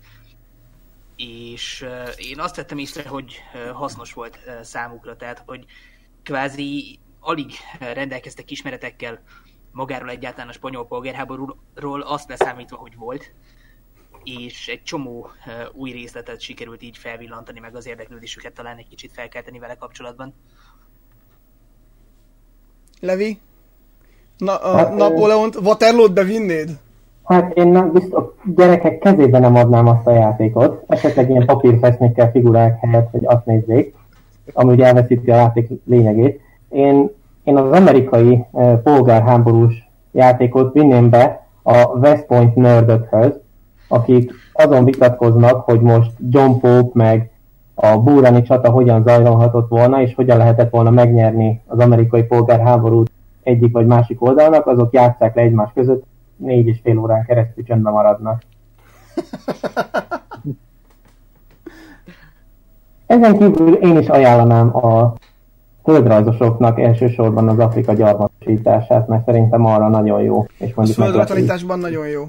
[1.16, 1.86] és
[2.18, 3.42] én azt vettem észre, hogy
[3.74, 5.66] hasznos volt számukra, tehát hogy
[6.26, 7.52] kvázi alig
[7.94, 9.20] rendelkeztek ismeretekkel
[9.72, 13.34] magáról egyáltalán a spanyol polgárháborúról, azt leszámítva, hogy volt,
[14.24, 19.12] és egy csomó uh, új részletet sikerült így felvillantani, meg az érdeklődésüket talán egy kicsit
[19.12, 20.34] felkelteni vele kapcsolatban.
[23.00, 23.40] Levi?
[24.38, 26.70] Na, a hát, Napóleont, Waterloo-t bevinnéd?
[27.24, 28.24] Hát én nem, biztos,
[28.56, 33.96] gyerekek kezébe nem adnám azt a játékot, esetleg ilyen papírfeszmékkel figurák helyett, hogy azt nézzék,
[34.54, 36.42] ami ugye elveszíti a játék lényegét.
[36.70, 37.10] Én,
[37.44, 43.40] én az amerikai eh, polgárháborús játékot vinném be a West Point nerdökhöz,
[43.88, 47.30] akik azon vitatkoznak, hogy most John Pope meg
[47.74, 53.12] a búrani csata hogyan zajlhatott volna, és hogyan lehetett volna megnyerni az amerikai polgárháborút
[53.44, 57.94] egyik vagy másik oldalnak, azok játszák le egymás között, négy és fél órán keresztül csöndben
[57.94, 58.42] maradnak.
[63.06, 65.14] Ezen kívül én is ajánlanám a
[65.84, 70.46] földrajzosoknak elsősorban az Afrika gyarmatosítását, mert szerintem arra nagyon jó.
[70.58, 72.24] És mondjuk földrajzolításban nagyon jó.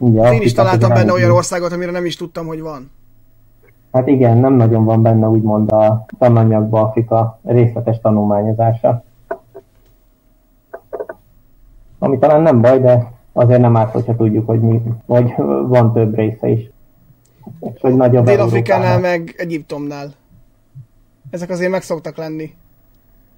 [0.00, 2.90] Igen, én is találtam benne olyan országot, amire nem is tudtam, hogy van.
[3.92, 9.02] Hát igen, nem nagyon van benne úgymond a tananyagba Afrika részletes tanulmányozása.
[11.98, 15.34] Ami talán nem baj, de azért nem árt, hogyha tudjuk, hogy mi, vagy
[15.66, 16.70] van több része is.
[17.80, 20.14] Hogy nagyobb Dél-Afrikánál meg Egyiptomnál.
[21.30, 22.54] Ezek azért meg szoktak lenni.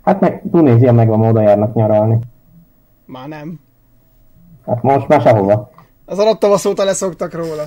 [0.03, 2.19] Hát meg Tunézia meg van, oda járnak nyaralni.
[3.05, 3.61] Már nem.
[4.67, 5.71] Hát most már sehova.
[6.05, 7.65] Az arab tavasz óta leszoktak róla.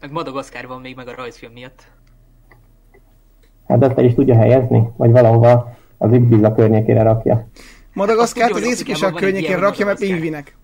[0.00, 1.86] Meg Madagaszkár van még meg a rajzfilm miatt.
[3.66, 4.88] Hát azt el is tudja helyezni?
[4.96, 7.46] Vagy valahova az Ibiza környékére rakja?
[7.92, 10.56] Madagaszkárt az észak környékén rakja, mert pingvinek.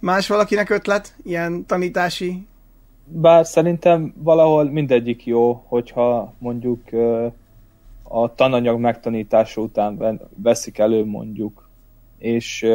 [0.00, 1.14] Más valakinek ötlet?
[1.22, 2.46] Ilyen tanítási?
[3.04, 6.80] Bár szerintem valahol mindegyik jó, hogyha mondjuk
[8.02, 11.68] a tananyag megtanítása után veszik elő mondjuk,
[12.18, 12.66] és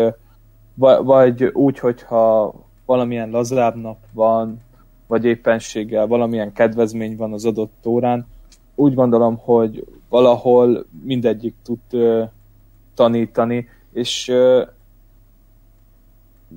[1.03, 2.53] vagy úgy, hogyha
[2.86, 4.61] valamilyen lazább nap van,
[5.07, 8.28] vagy éppenséggel valamilyen kedvezmény van az adott órán,
[8.76, 11.80] úgy gondolom, hogy valahol mindegyik tud
[12.93, 14.32] tanítani, és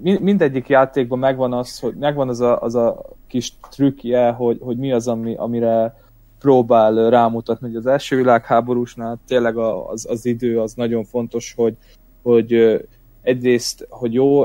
[0.02, 4.92] mindegyik játékban megvan az, hogy megvan az a, az a kis trükkje, hogy, hogy mi
[4.92, 6.00] az, ami, amire
[6.38, 7.66] próbál rámutatni.
[7.66, 11.76] Hogy az első világháborúsnál tényleg az, az idő az nagyon fontos, hogy,
[12.22, 12.80] hogy
[13.22, 14.44] egyrészt, hogy jó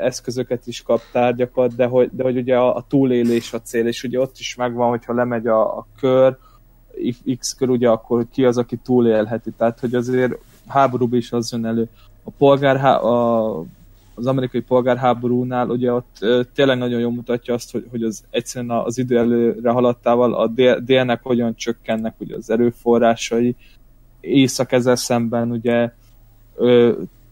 [0.00, 4.04] eszközöket is kap, tárgyakat, de hogy, de hogy ugye a, a túlélés a cél, és
[4.04, 6.36] ugye ott is megvan, hogyha lemegy a, a kör,
[7.38, 9.50] X kör, ugye akkor ki az, aki túlélheti.
[9.50, 11.88] Tehát, hogy azért háborúban is az jön elő.
[12.24, 13.64] A polgár, a
[14.16, 16.18] az amerikai polgárháborúnál ugye ott
[16.54, 20.80] tényleg nagyon jól mutatja azt, hogy, hogy az egyszerűen az idő előre haladtával a dél,
[20.80, 23.56] délnek hogyan csökkennek ugye az erőforrásai,
[24.20, 25.92] észak ezzel szemben ugye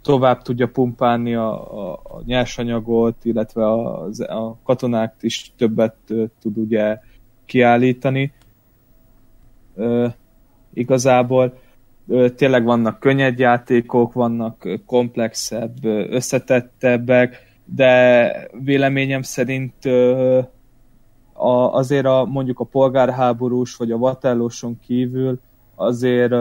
[0.03, 5.97] tovább tudja pumpálni a, a, a nyersanyagot, illetve a, a katonák is többet
[6.41, 6.99] tud ugye
[7.45, 8.32] kiállítani.
[9.74, 10.07] Ö,
[10.74, 11.59] igazából
[12.37, 19.75] tényleg vannak könnyed játékok, vannak komplexebb, összetettebbek, de véleményem szerint
[21.73, 25.41] azért a, mondjuk a polgárháborús vagy a vatellóson kívül
[25.75, 26.33] azért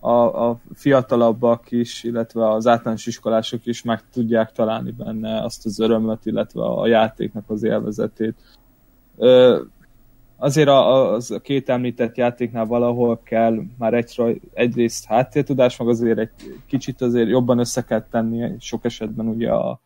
[0.00, 5.80] a, a fiatalabbak is, illetve az általános iskolások is meg tudják találni benne azt az
[5.80, 8.34] örömöt, illetve a játéknak az élvezetét
[10.42, 16.18] azért a, az a két említett játéknál valahol kell már egy, egyrészt háttértudás, meg azért
[16.18, 16.30] egy
[16.66, 19.80] kicsit azért jobban össze kell tenni, sok esetben ugye a,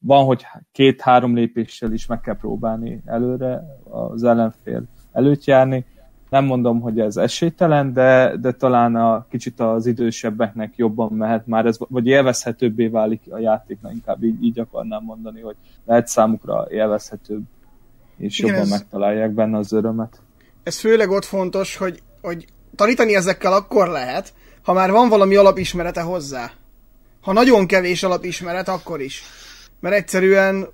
[0.00, 4.82] van, hogy két-három lépéssel is meg kell próbálni előre az ellenfél
[5.12, 5.84] előtt járni.
[6.30, 11.66] Nem mondom, hogy ez esélytelen, de, de talán a kicsit az idősebbeknek jobban mehet már
[11.66, 17.42] ez, vagy élvezhetőbbé válik a játéknak, inkább így, így akarnám mondani, hogy lehet számukra élvezhetőbb
[18.18, 20.20] és Igen, jobban ez, megtalálják benne az örömet.
[20.62, 22.46] Ez főleg ott fontos, hogy, hogy
[22.76, 26.52] tanítani ezekkel akkor lehet, ha már van valami alapismerete hozzá.
[27.20, 29.22] Ha nagyon kevés alapismeret, akkor is.
[29.80, 30.68] Mert egyszerűen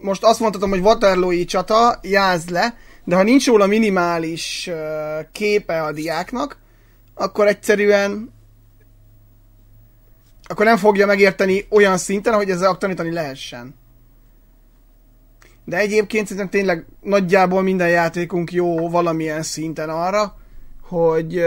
[0.00, 2.74] most azt mondhatom, hogy Waterloo-i csata, jázd le,
[3.04, 4.70] de ha nincs róla minimális
[5.32, 6.58] képe a diáknak,
[7.14, 8.32] akkor egyszerűen
[10.42, 13.74] akkor nem fogja megérteni olyan szinten, hogy ezzel tanítani lehessen.
[15.64, 20.36] De egyébként szerintem tényleg nagyjából minden játékunk jó valamilyen szinten arra,
[20.82, 21.44] hogy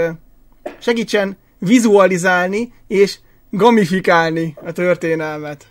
[0.80, 5.68] segítsen vizualizálni és gamifikálni a történelmet.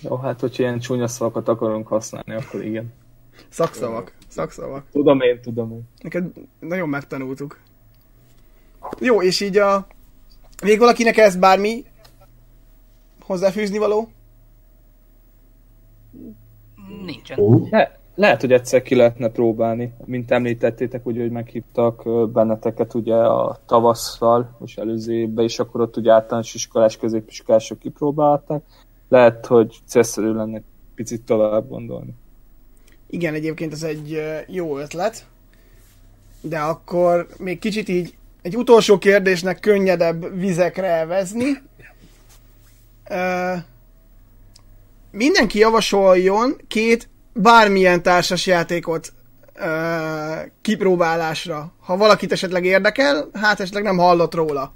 [0.00, 2.92] Jó, hát hogyha ilyen csúnya szavakat akarunk használni, akkor igen.
[3.48, 4.84] Szakszavak, szakszavak.
[4.92, 5.82] Tudom én, tudom én.
[6.02, 6.24] Neked
[6.60, 7.60] nagyon megtanultuk.
[9.00, 9.86] Jó, és így a...
[10.62, 11.84] Még valakinek ez bármi
[13.20, 14.08] hozzáfűzni való?
[17.04, 17.66] Nincsen.
[17.70, 19.94] Le, lehet, hogy egyszer ki lehetne próbálni.
[20.04, 25.96] Mint említettétek, ugye, hogy meghívtak benneteket ugye a tavasszal, és előző évben, és akkor ott
[25.96, 28.62] ugye általános iskolás, középiskolások kipróbálták.
[29.08, 30.62] Lehet, hogy célszerű lenne
[30.94, 32.14] picit tovább gondolni.
[33.06, 35.26] Igen, egyébként ez egy jó ötlet,
[36.40, 41.62] de akkor még kicsit így egy utolsó kérdésnek könnyedebb vizekre elvezni.
[45.12, 49.12] Mindenki javasoljon két bármilyen társas játékot
[49.56, 49.64] uh,
[50.60, 51.72] kipróbálásra.
[51.80, 54.72] Ha valakit esetleg érdekel, hát esetleg nem hallott róla.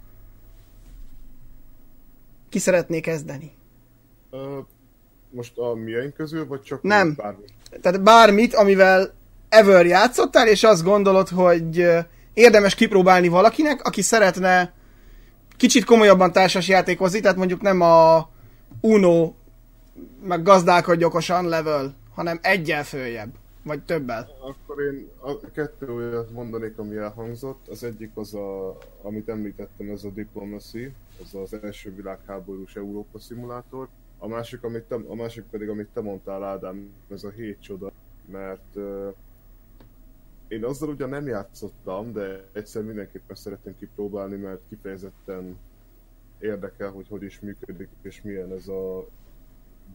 [2.48, 3.52] Ki szeretné kezdeni?
[4.30, 4.40] Uh,
[5.30, 7.14] most a milyen közül, vagy csak nem.
[7.16, 7.44] bármi?
[7.82, 9.14] Tehát bármit, amivel
[9.48, 11.86] ever játszottál, és azt gondolod, hogy
[12.34, 14.72] érdemes kipróbálni valakinek, aki szeretne
[15.56, 18.28] kicsit komolyabban társas játékozni, tehát mondjuk nem a
[18.80, 19.32] Uno
[20.26, 24.28] meg gazdálkodj okosan level, hanem egyel följebb, vagy többel.
[24.40, 27.68] Akkor én a kettő olyat mondanék, ami elhangzott.
[27.68, 33.88] Az egyik az, a, amit említettem, ez a Diplomacy, az az első világháborús Európa szimulátor.
[34.18, 37.92] A másik, amit te, a másik pedig, amit te mondtál, Ádám, ez a hét csoda,
[38.30, 39.14] mert uh,
[40.48, 45.58] én azzal ugyan nem játszottam, de egyszer mindenképpen szeretném kipróbálni, mert kifejezetten
[46.38, 49.06] érdekel, hogy hogy is működik, és milyen ez a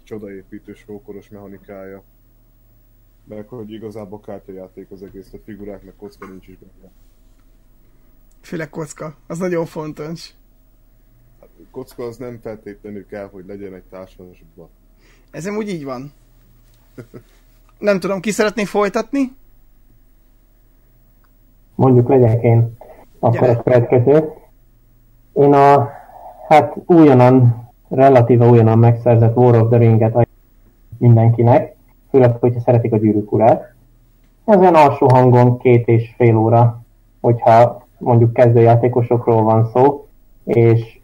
[0.03, 2.03] csodaépítős rókoros mechanikája.
[3.23, 6.91] Meg hogy igazából kártyajáték az egész, a figurák, meg kocka nincs is benne.
[8.41, 10.33] Főleg kocka, az nagyon fontos.
[11.39, 14.69] Hát, kocka az nem feltétlenül kell, hogy legyen egy társadalmasban.
[15.31, 16.13] Ez úgy így van.
[17.79, 19.35] nem tudom, ki szeretné folytatni?
[21.75, 22.77] Mondjuk legyek én
[23.19, 24.33] akkor a következő.
[25.33, 25.89] Én a,
[26.47, 30.27] hát újonnan relatíve újonnan megszerzett War of the Ring-et
[30.97, 31.75] mindenkinek,
[32.09, 33.73] főleg, hogyha szeretik a gyűrűk urát.
[34.45, 36.81] Ezen alsó hangon két és fél óra,
[37.19, 40.07] hogyha mondjuk kezdőjátékosokról van szó,
[40.43, 40.99] és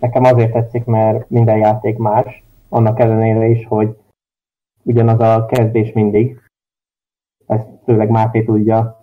[0.00, 3.96] nekem azért tetszik, mert minden játék más, annak ellenére is, hogy
[4.82, 6.40] ugyanaz a kezdés mindig.
[7.46, 9.02] Ezt főleg Máté tudja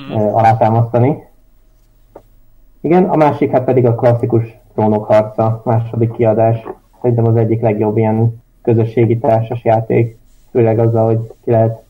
[0.00, 0.14] mm.
[0.14, 1.26] alátámasztani.
[2.80, 6.66] Igen, a másik hát pedig a klasszikus Trónok harca, második kiadás.
[7.00, 10.16] Szerintem az egyik legjobb ilyen közösségi társas játék,
[10.50, 11.82] főleg azzal, hogy ki lehet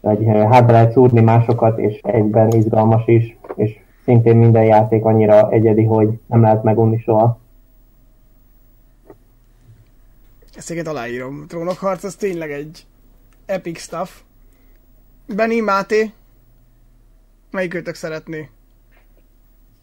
[0.00, 5.84] vagy hátba lehet szúrni másokat, és egyben izgalmas is, és szintén minden játék annyira egyedi,
[5.84, 7.40] hogy nem lehet megunni soha.
[10.56, 11.46] Ezt egyet aláírom.
[11.48, 12.86] Trónokharc az tényleg egy
[13.46, 14.10] epic stuff.
[15.26, 16.12] Benny, Máté,
[17.50, 18.48] melyikőtök szeretné?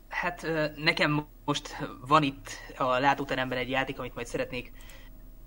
[0.07, 0.47] Hát
[0.83, 1.77] nekem most
[2.07, 4.71] van itt a látóteremben egy játék, amit majd szeretnék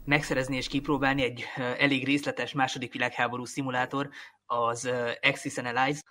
[0.04, 4.08] megszerezni és kipróbálni, egy elég részletes második világháború szimulátor,
[4.46, 4.90] az
[5.20, 6.02] Axis Analyze,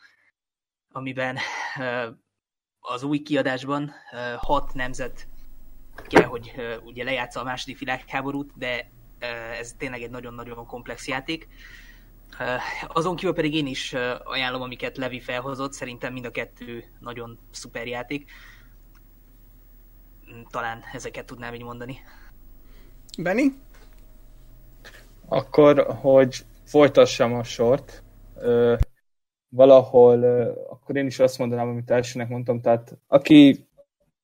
[0.91, 1.37] amiben
[2.79, 3.93] az új kiadásban
[4.37, 5.27] hat nemzet
[6.07, 8.91] kell, hogy ugye lejátsza a második világháborút, de
[9.59, 11.47] ez tényleg egy nagyon-nagyon komplex játék.
[12.87, 17.87] Azon kívül pedig én is ajánlom, amiket Levi felhozott, szerintem mind a kettő nagyon szuper
[17.87, 18.31] játék
[20.49, 21.97] talán ezeket tudnám így mondani.
[23.17, 23.47] Benny?
[25.27, 28.03] Akkor, hogy folytassam a sort,
[29.49, 33.67] valahol, ö, akkor én is azt mondanám, amit elsőnek mondtam, tehát aki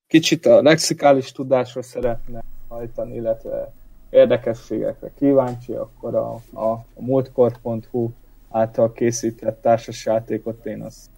[0.08, 3.74] kicsit a lexikális tudásra szeretne hajtani, illetve
[4.10, 8.10] érdekességekre kíváncsi, akkor a, a, a múltkor.hu
[8.50, 11.10] által készített társasjátékot én azt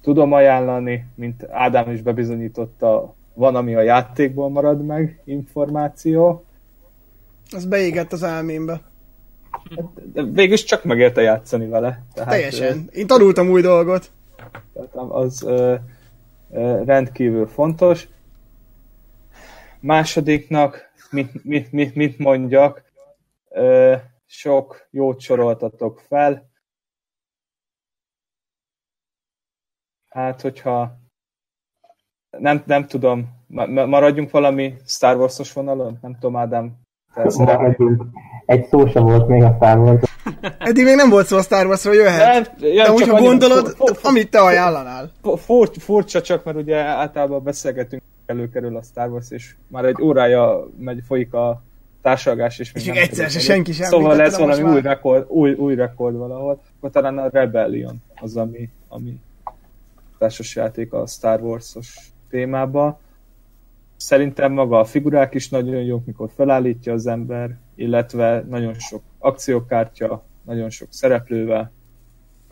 [0.00, 6.44] tudom ajánlani, mint Ádám is bebizonyította, van, ami a játékból marad meg, információ,
[7.50, 8.80] Az beégett az elmémbe.
[10.12, 12.04] de végülis csak megérte játszani vele.
[12.14, 12.88] Tehát, Teljesen.
[12.92, 14.10] Én tanultam új dolgot.
[14.92, 15.74] Az ö,
[16.50, 18.08] ö, rendkívül fontos.
[19.80, 22.82] Másodiknak, mit, mit, mit, mit mondjak,
[23.50, 23.94] ö,
[24.26, 26.50] sok jót soroltatok fel.
[30.08, 30.98] Hát, hogyha
[32.38, 35.98] nem, nem tudom, ma- ma- maradjunk valami Star Wars-os vonalon?
[36.02, 36.72] Nem tudom, Ádám?
[37.36, 38.02] Maradjunk.
[38.46, 40.02] Egy szó sem volt még a Star Wars.
[40.58, 42.32] Eddig még nem volt szó a Star Warsról, jöhet.
[42.60, 45.10] Nem, ja, De úgy, ha gondolod, fu- fu- fu- amit te ajánlanál.
[45.36, 50.68] Fur, furcsa csak, mert ugye általában beszélgetünk, előkerül a Star Wars, és már egy órája
[50.78, 51.62] megy, folyik a
[52.02, 55.52] társalgás, és, még És nem egyszer se senki sem Szóval lesz valami új rekord, új,
[55.52, 59.20] új rekord valahol, akkor talán a Rebellion az, ami, ami
[60.18, 61.96] társasjáték a Star Wars-os
[62.30, 63.00] témába.
[63.96, 70.24] Szerintem maga a figurák is nagyon jók, mikor felállítja az ember, illetve nagyon sok akciókártya,
[70.44, 71.72] nagyon sok szereplővel,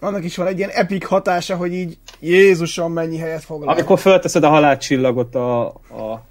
[0.00, 3.68] Annak is van egy ilyen epic hatása, hogy így Jézusom mennyi helyet foglal.
[3.68, 6.24] Amikor fölteszed a halálcsillagot a, a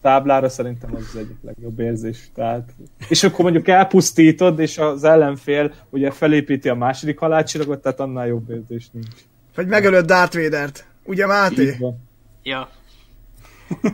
[0.00, 2.30] táblára, szerintem az az egyik legjobb érzés.
[2.34, 2.68] Tehát,
[3.08, 8.50] és akkor mondjuk elpusztítod, és az ellenfél ugye felépíti a második halálcsillagot, tehát annál jobb
[8.50, 9.24] érzés nincs.
[9.54, 10.84] Vagy megölöd Darth Vader-t.
[11.04, 11.62] Ugye Máté?
[11.62, 12.05] Így van.
[12.46, 12.68] Ja.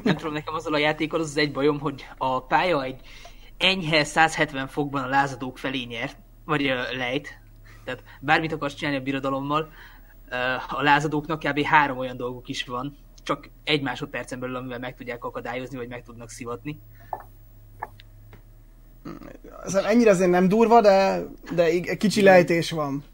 [0.03, 3.01] Nem tudom, nekem azzal a játékkal az az egy bajom, hogy a pálya egy
[3.59, 7.39] enyhe 170 fokban a lázadók felé nyert, vagy ö, lejt.
[7.85, 9.73] Tehát bármit akarsz csinálni a birodalommal,
[10.31, 10.37] ö,
[10.69, 11.63] a lázadóknak kb.
[11.63, 16.03] három olyan dolguk is van, csak egy másodpercen belül, amivel meg tudják akadályozni, vagy meg
[16.03, 16.81] tudnak szivatni.
[19.85, 21.23] Ennyire azért nem durva, de,
[21.55, 23.05] de kicsi lejtés van.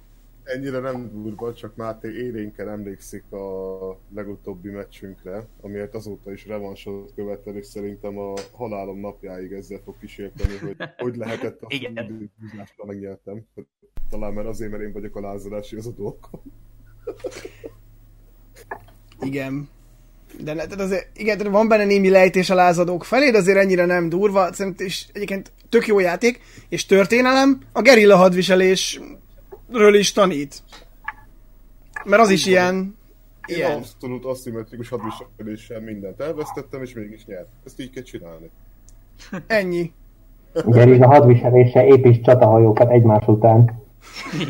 [0.55, 7.57] Ennyire nem durva, csak Máté élénken emlékszik a legutóbbi meccsünkre, amiért azóta is revansot követel,
[7.57, 11.93] és szerintem a halálom napjáig ezzel fog kísérteni, hogy hogy lehetett azt Igen.
[11.93, 13.45] időhúzásra megnyertem.
[14.11, 16.41] Talán mert azért, mert én vagyok a lázadási az a dolgom.
[19.21, 19.69] Igen.
[20.41, 23.59] De, ne- tehát azért, igen, tehát van benne némi lejtés a lázadók felé, de azért
[23.59, 24.53] ennyire nem durva.
[24.53, 28.17] Szerintem is egyébként tök jó játék, és történelem a gerilla
[29.69, 30.63] hadviselésről is tanít.
[32.05, 32.97] Mert az is ilyen...
[33.47, 33.73] Én Ilyen.
[33.73, 37.49] abszolút aszimmetrikus hadviseléssel mindent elvesztettem, és mégis nyert.
[37.67, 38.51] Ezt így kell csinálni.
[39.47, 39.93] Ennyi.
[40.65, 43.83] Gerilla hadviselése építs csatahajókat egymás után.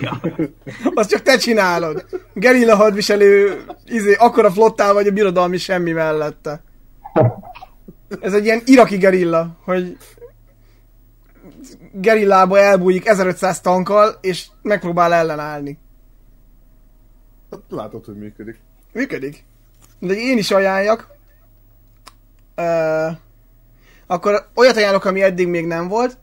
[0.01, 0.21] Ja.
[0.95, 2.07] Azt csak te csinálod.
[2.35, 6.63] Gerilla hadviselő, izé, akkora flottál vagy a birodalmi semmi mellette.
[8.21, 9.97] Ez egy ilyen iraki gerilla, hogy
[11.93, 15.79] gerillába elbújik 1500 tankkal, és megpróbál ellenállni.
[17.51, 18.61] Hát látod, hogy működik.
[18.93, 19.45] Működik.
[19.99, 21.09] De én is ajánljak.
[22.57, 23.17] Uh,
[24.07, 26.19] akkor olyat ajánlok, ami eddig még nem volt.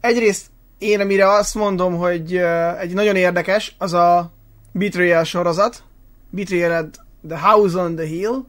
[0.00, 0.46] Egyrészt
[0.78, 4.32] én, amire azt mondom, hogy uh, egy nagyon érdekes, az a
[4.72, 5.82] Betrayal sorozat.
[6.30, 6.90] Betrayal
[7.28, 8.44] the House on the Hill,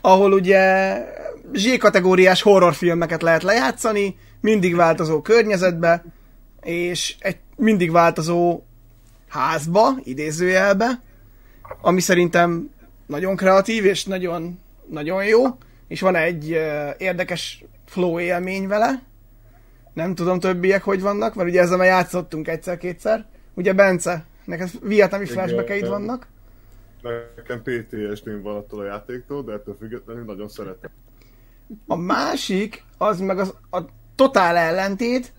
[0.00, 0.96] ahol ugye
[1.52, 6.04] Z-kategóriás horrorfilmeket lehet lejátszani, mindig változó környezetbe,
[6.62, 8.62] és egy mindig változó
[9.28, 11.00] házba, idézőjelbe,
[11.80, 12.70] ami szerintem
[13.06, 15.42] nagyon kreatív és nagyon, nagyon jó,
[15.88, 19.02] és van egy uh, érdekes flow élmény vele.
[19.92, 23.26] Nem tudom többiek hogy vannak, mert ugye ezzel már játszottunk egyszer-kétszer.
[23.54, 26.26] Ugye Bence, neked vietnami flashbackeid vannak.
[27.36, 30.90] Nekem PTSD-n van attól a játéktól, de ettől függetlenül nagyon szeretem.
[31.86, 33.80] A másik, az meg az, a
[34.20, 35.32] totál ellentét,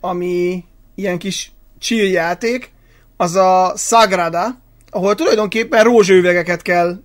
[0.00, 0.64] ami
[0.94, 2.70] ilyen kis chill játék,
[3.16, 4.60] az a Sagrada,
[4.90, 7.00] ahol tulajdonképpen rózsővegeket kell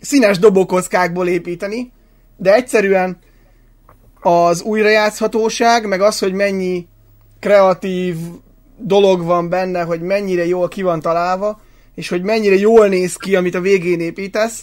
[0.00, 1.92] színes dobókockákból építeni,
[2.36, 3.18] de egyszerűen
[4.20, 6.86] az újrajátszhatóság, meg az, hogy mennyi
[7.40, 8.16] kreatív
[8.76, 11.60] dolog van benne, hogy mennyire jól ki van találva,
[11.94, 14.62] és hogy mennyire jól néz ki, amit a végén építesz,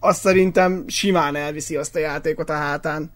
[0.00, 3.10] azt szerintem simán elviszi azt a játékot a hátán.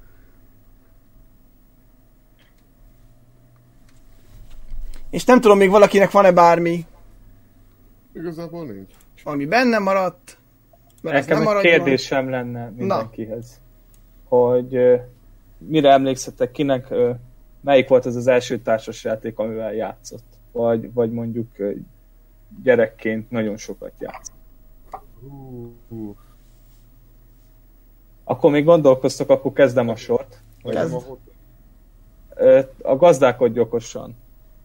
[5.16, 6.86] És nem tudom, még valakinek van-e bármi,
[8.12, 8.92] Igazából nincs.
[9.24, 10.38] ami benne maradt,
[11.02, 13.60] mert ez Nekem nem egy kérdésem lenne mindenkihez.
[14.28, 14.96] Hogy ö,
[15.58, 16.94] mire emlékszettek, kinek
[17.60, 20.24] melyik volt az az első társasjáték, amivel játszott?
[20.52, 21.48] Vagy, vagy mondjuk
[22.62, 24.30] gyerekként nagyon sokat játsz.
[25.20, 26.16] Hú, hú.
[28.24, 30.40] Akkor még gondolkoztok, akkor kezdem a sort.
[32.34, 34.16] Ö, A gazdálkodj okosan.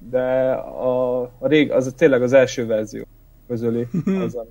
[0.10, 3.04] De a, a rég, az tényleg az első verzió
[3.48, 3.88] közüli.
[4.26, 4.50] Az, ami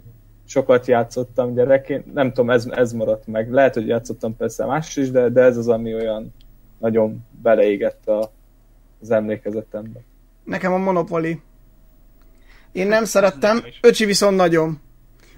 [0.50, 2.12] sokat játszottam gyerekként.
[2.12, 3.52] Nem tudom, ez, ez maradt meg.
[3.52, 6.34] Lehet, hogy játszottam persze más is, de, de ez az, ami olyan
[6.78, 8.32] nagyon beleégett a,
[9.00, 10.00] az emlékezetembe.
[10.44, 11.40] Nekem a Monopoly.
[12.72, 14.80] Én nem szerettem, öcsi viszont nagyon.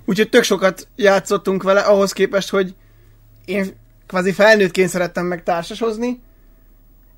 [0.05, 2.75] Úgyhogy tök sokat játszottunk vele, ahhoz képest, hogy
[3.45, 3.67] én
[4.07, 6.21] kvázi felnőttként szerettem meg társasozni,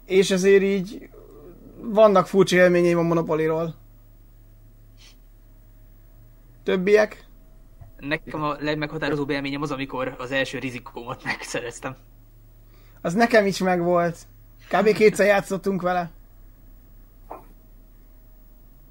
[0.07, 1.09] és ezért így
[1.93, 3.75] vannak furcsa élményeim a Monopolyról.
[6.63, 7.27] Többiek?
[7.99, 11.97] Nekem a legmeghatározóbb élményem az, amikor az első rizikómat megszereztem.
[13.01, 14.17] Az nekem is megvolt.
[14.69, 14.93] Kb.
[14.93, 16.11] kétszer játszottunk vele.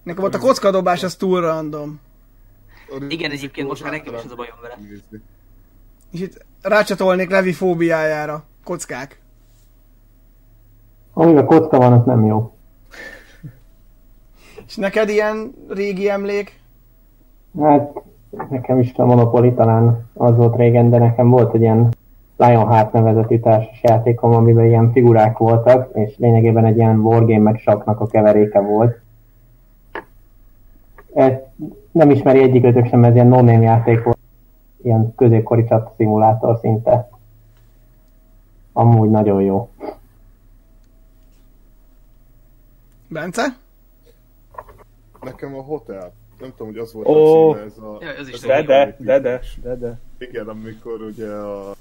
[0.04, 2.00] Nekem volt a kockadobás, az túl random.
[3.08, 4.78] Igen, egyébként most már nekem is az a bajom vele.
[6.12, 8.44] És itt rácsatolnék Levi fóbiájára.
[8.64, 9.22] Kockák.
[11.14, 12.58] Amíg a kocka van, az nem jó.
[14.74, 16.60] És neked ilyen régi emlék?
[17.62, 17.92] Hát
[18.50, 21.90] nekem is a Monopoly talán az volt régen, de nekem volt egy ilyen
[22.38, 28.00] Lionheart nevezetű társas játékom, amiben ilyen figurák voltak, és lényegében egy ilyen wargame meg saknak
[28.00, 29.00] a keveréke volt.
[31.14, 31.42] Ezt
[31.92, 34.18] nem ismeri egyikőtök sem, ez ilyen no játék volt.
[34.84, 37.10] Ilyen középkori csata szimulátor szinte.
[38.72, 39.70] Amúgy nagyon jó.
[43.08, 43.62] Bence?
[45.24, 46.14] Nekem a hotel.
[46.40, 47.50] Nem tudom, hogy az volt Ó.
[47.50, 47.98] a címe, ez a...
[48.02, 50.00] Ja, az is ez a De, de, de, de, de, de.
[50.18, 51.76] Igen, amikor ugye a...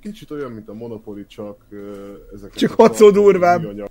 [0.00, 2.52] Kicsit olyan, mint a Monopoly, csak ö, ezek...
[2.52, 3.90] Csak hatszor durvább.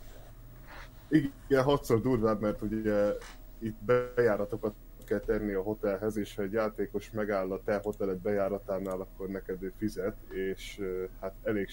[1.09, 3.13] Igen, hatszor durvább, mert ugye
[3.59, 3.77] itt
[4.15, 4.73] bejáratokat
[5.05, 9.63] kell tenni a hotelhez, és ha egy játékos megáll a te hoteled bejáratánál, akkor neked
[9.63, 11.67] ő fizet, és ö, hát elég,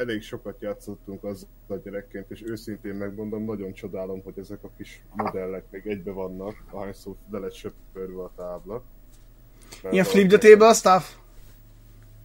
[0.00, 5.64] elég sokat játszottunk azzal gyerekként, és őszintén megmondom, nagyon csodálom, hogy ezek a kis modellek
[5.70, 8.82] még egybe vannak, ahányszor le lett söpörve a tábla.
[9.82, 11.16] Mert Ilyen a- flip the table stuff?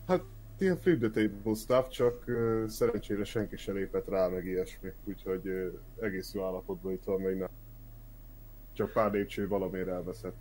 [0.07, 0.21] Hát
[0.57, 5.47] ilyen flip the table stuff, csak uh, szerencsére senki se lépett rá, meg ilyesmi, úgyhogy
[5.47, 7.49] uh, egész jó állapotban itt van még nem.
[8.73, 10.35] Csak pár lépcső valamiért elveszett,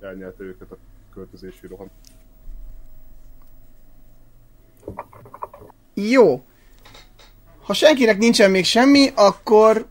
[0.00, 0.76] elnyelte őket a
[1.12, 1.90] költözési roham.
[5.94, 6.44] Jó.
[7.70, 9.86] Ha senkinek nincsen még semmi, akkor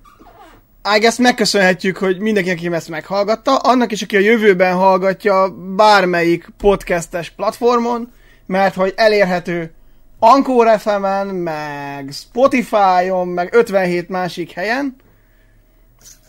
[0.95, 6.47] I guess megköszönhetjük, hogy mindenki, aki ezt meghallgatta, annak is, aki a jövőben hallgatja bármelyik
[6.57, 8.11] podcastes platformon,
[8.45, 9.73] mert hogy elérhető
[10.19, 14.95] Anchor FM-en, meg Spotify-on, meg 57 másik helyen,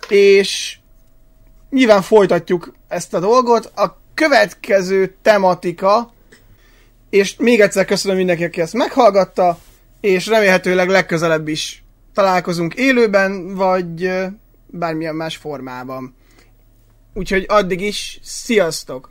[0.08, 0.78] és
[1.70, 3.72] nyilván folytatjuk ezt a dolgot.
[3.76, 6.12] A következő tematika,
[7.08, 9.58] és még egyszer köszönöm mindenki, aki ezt meghallgatta,
[10.00, 11.84] és remélhetőleg legközelebb is
[12.14, 14.10] találkozunk élőben, vagy
[14.66, 16.14] bármilyen más formában.
[17.14, 19.10] Úgyhogy addig is, sziasztok!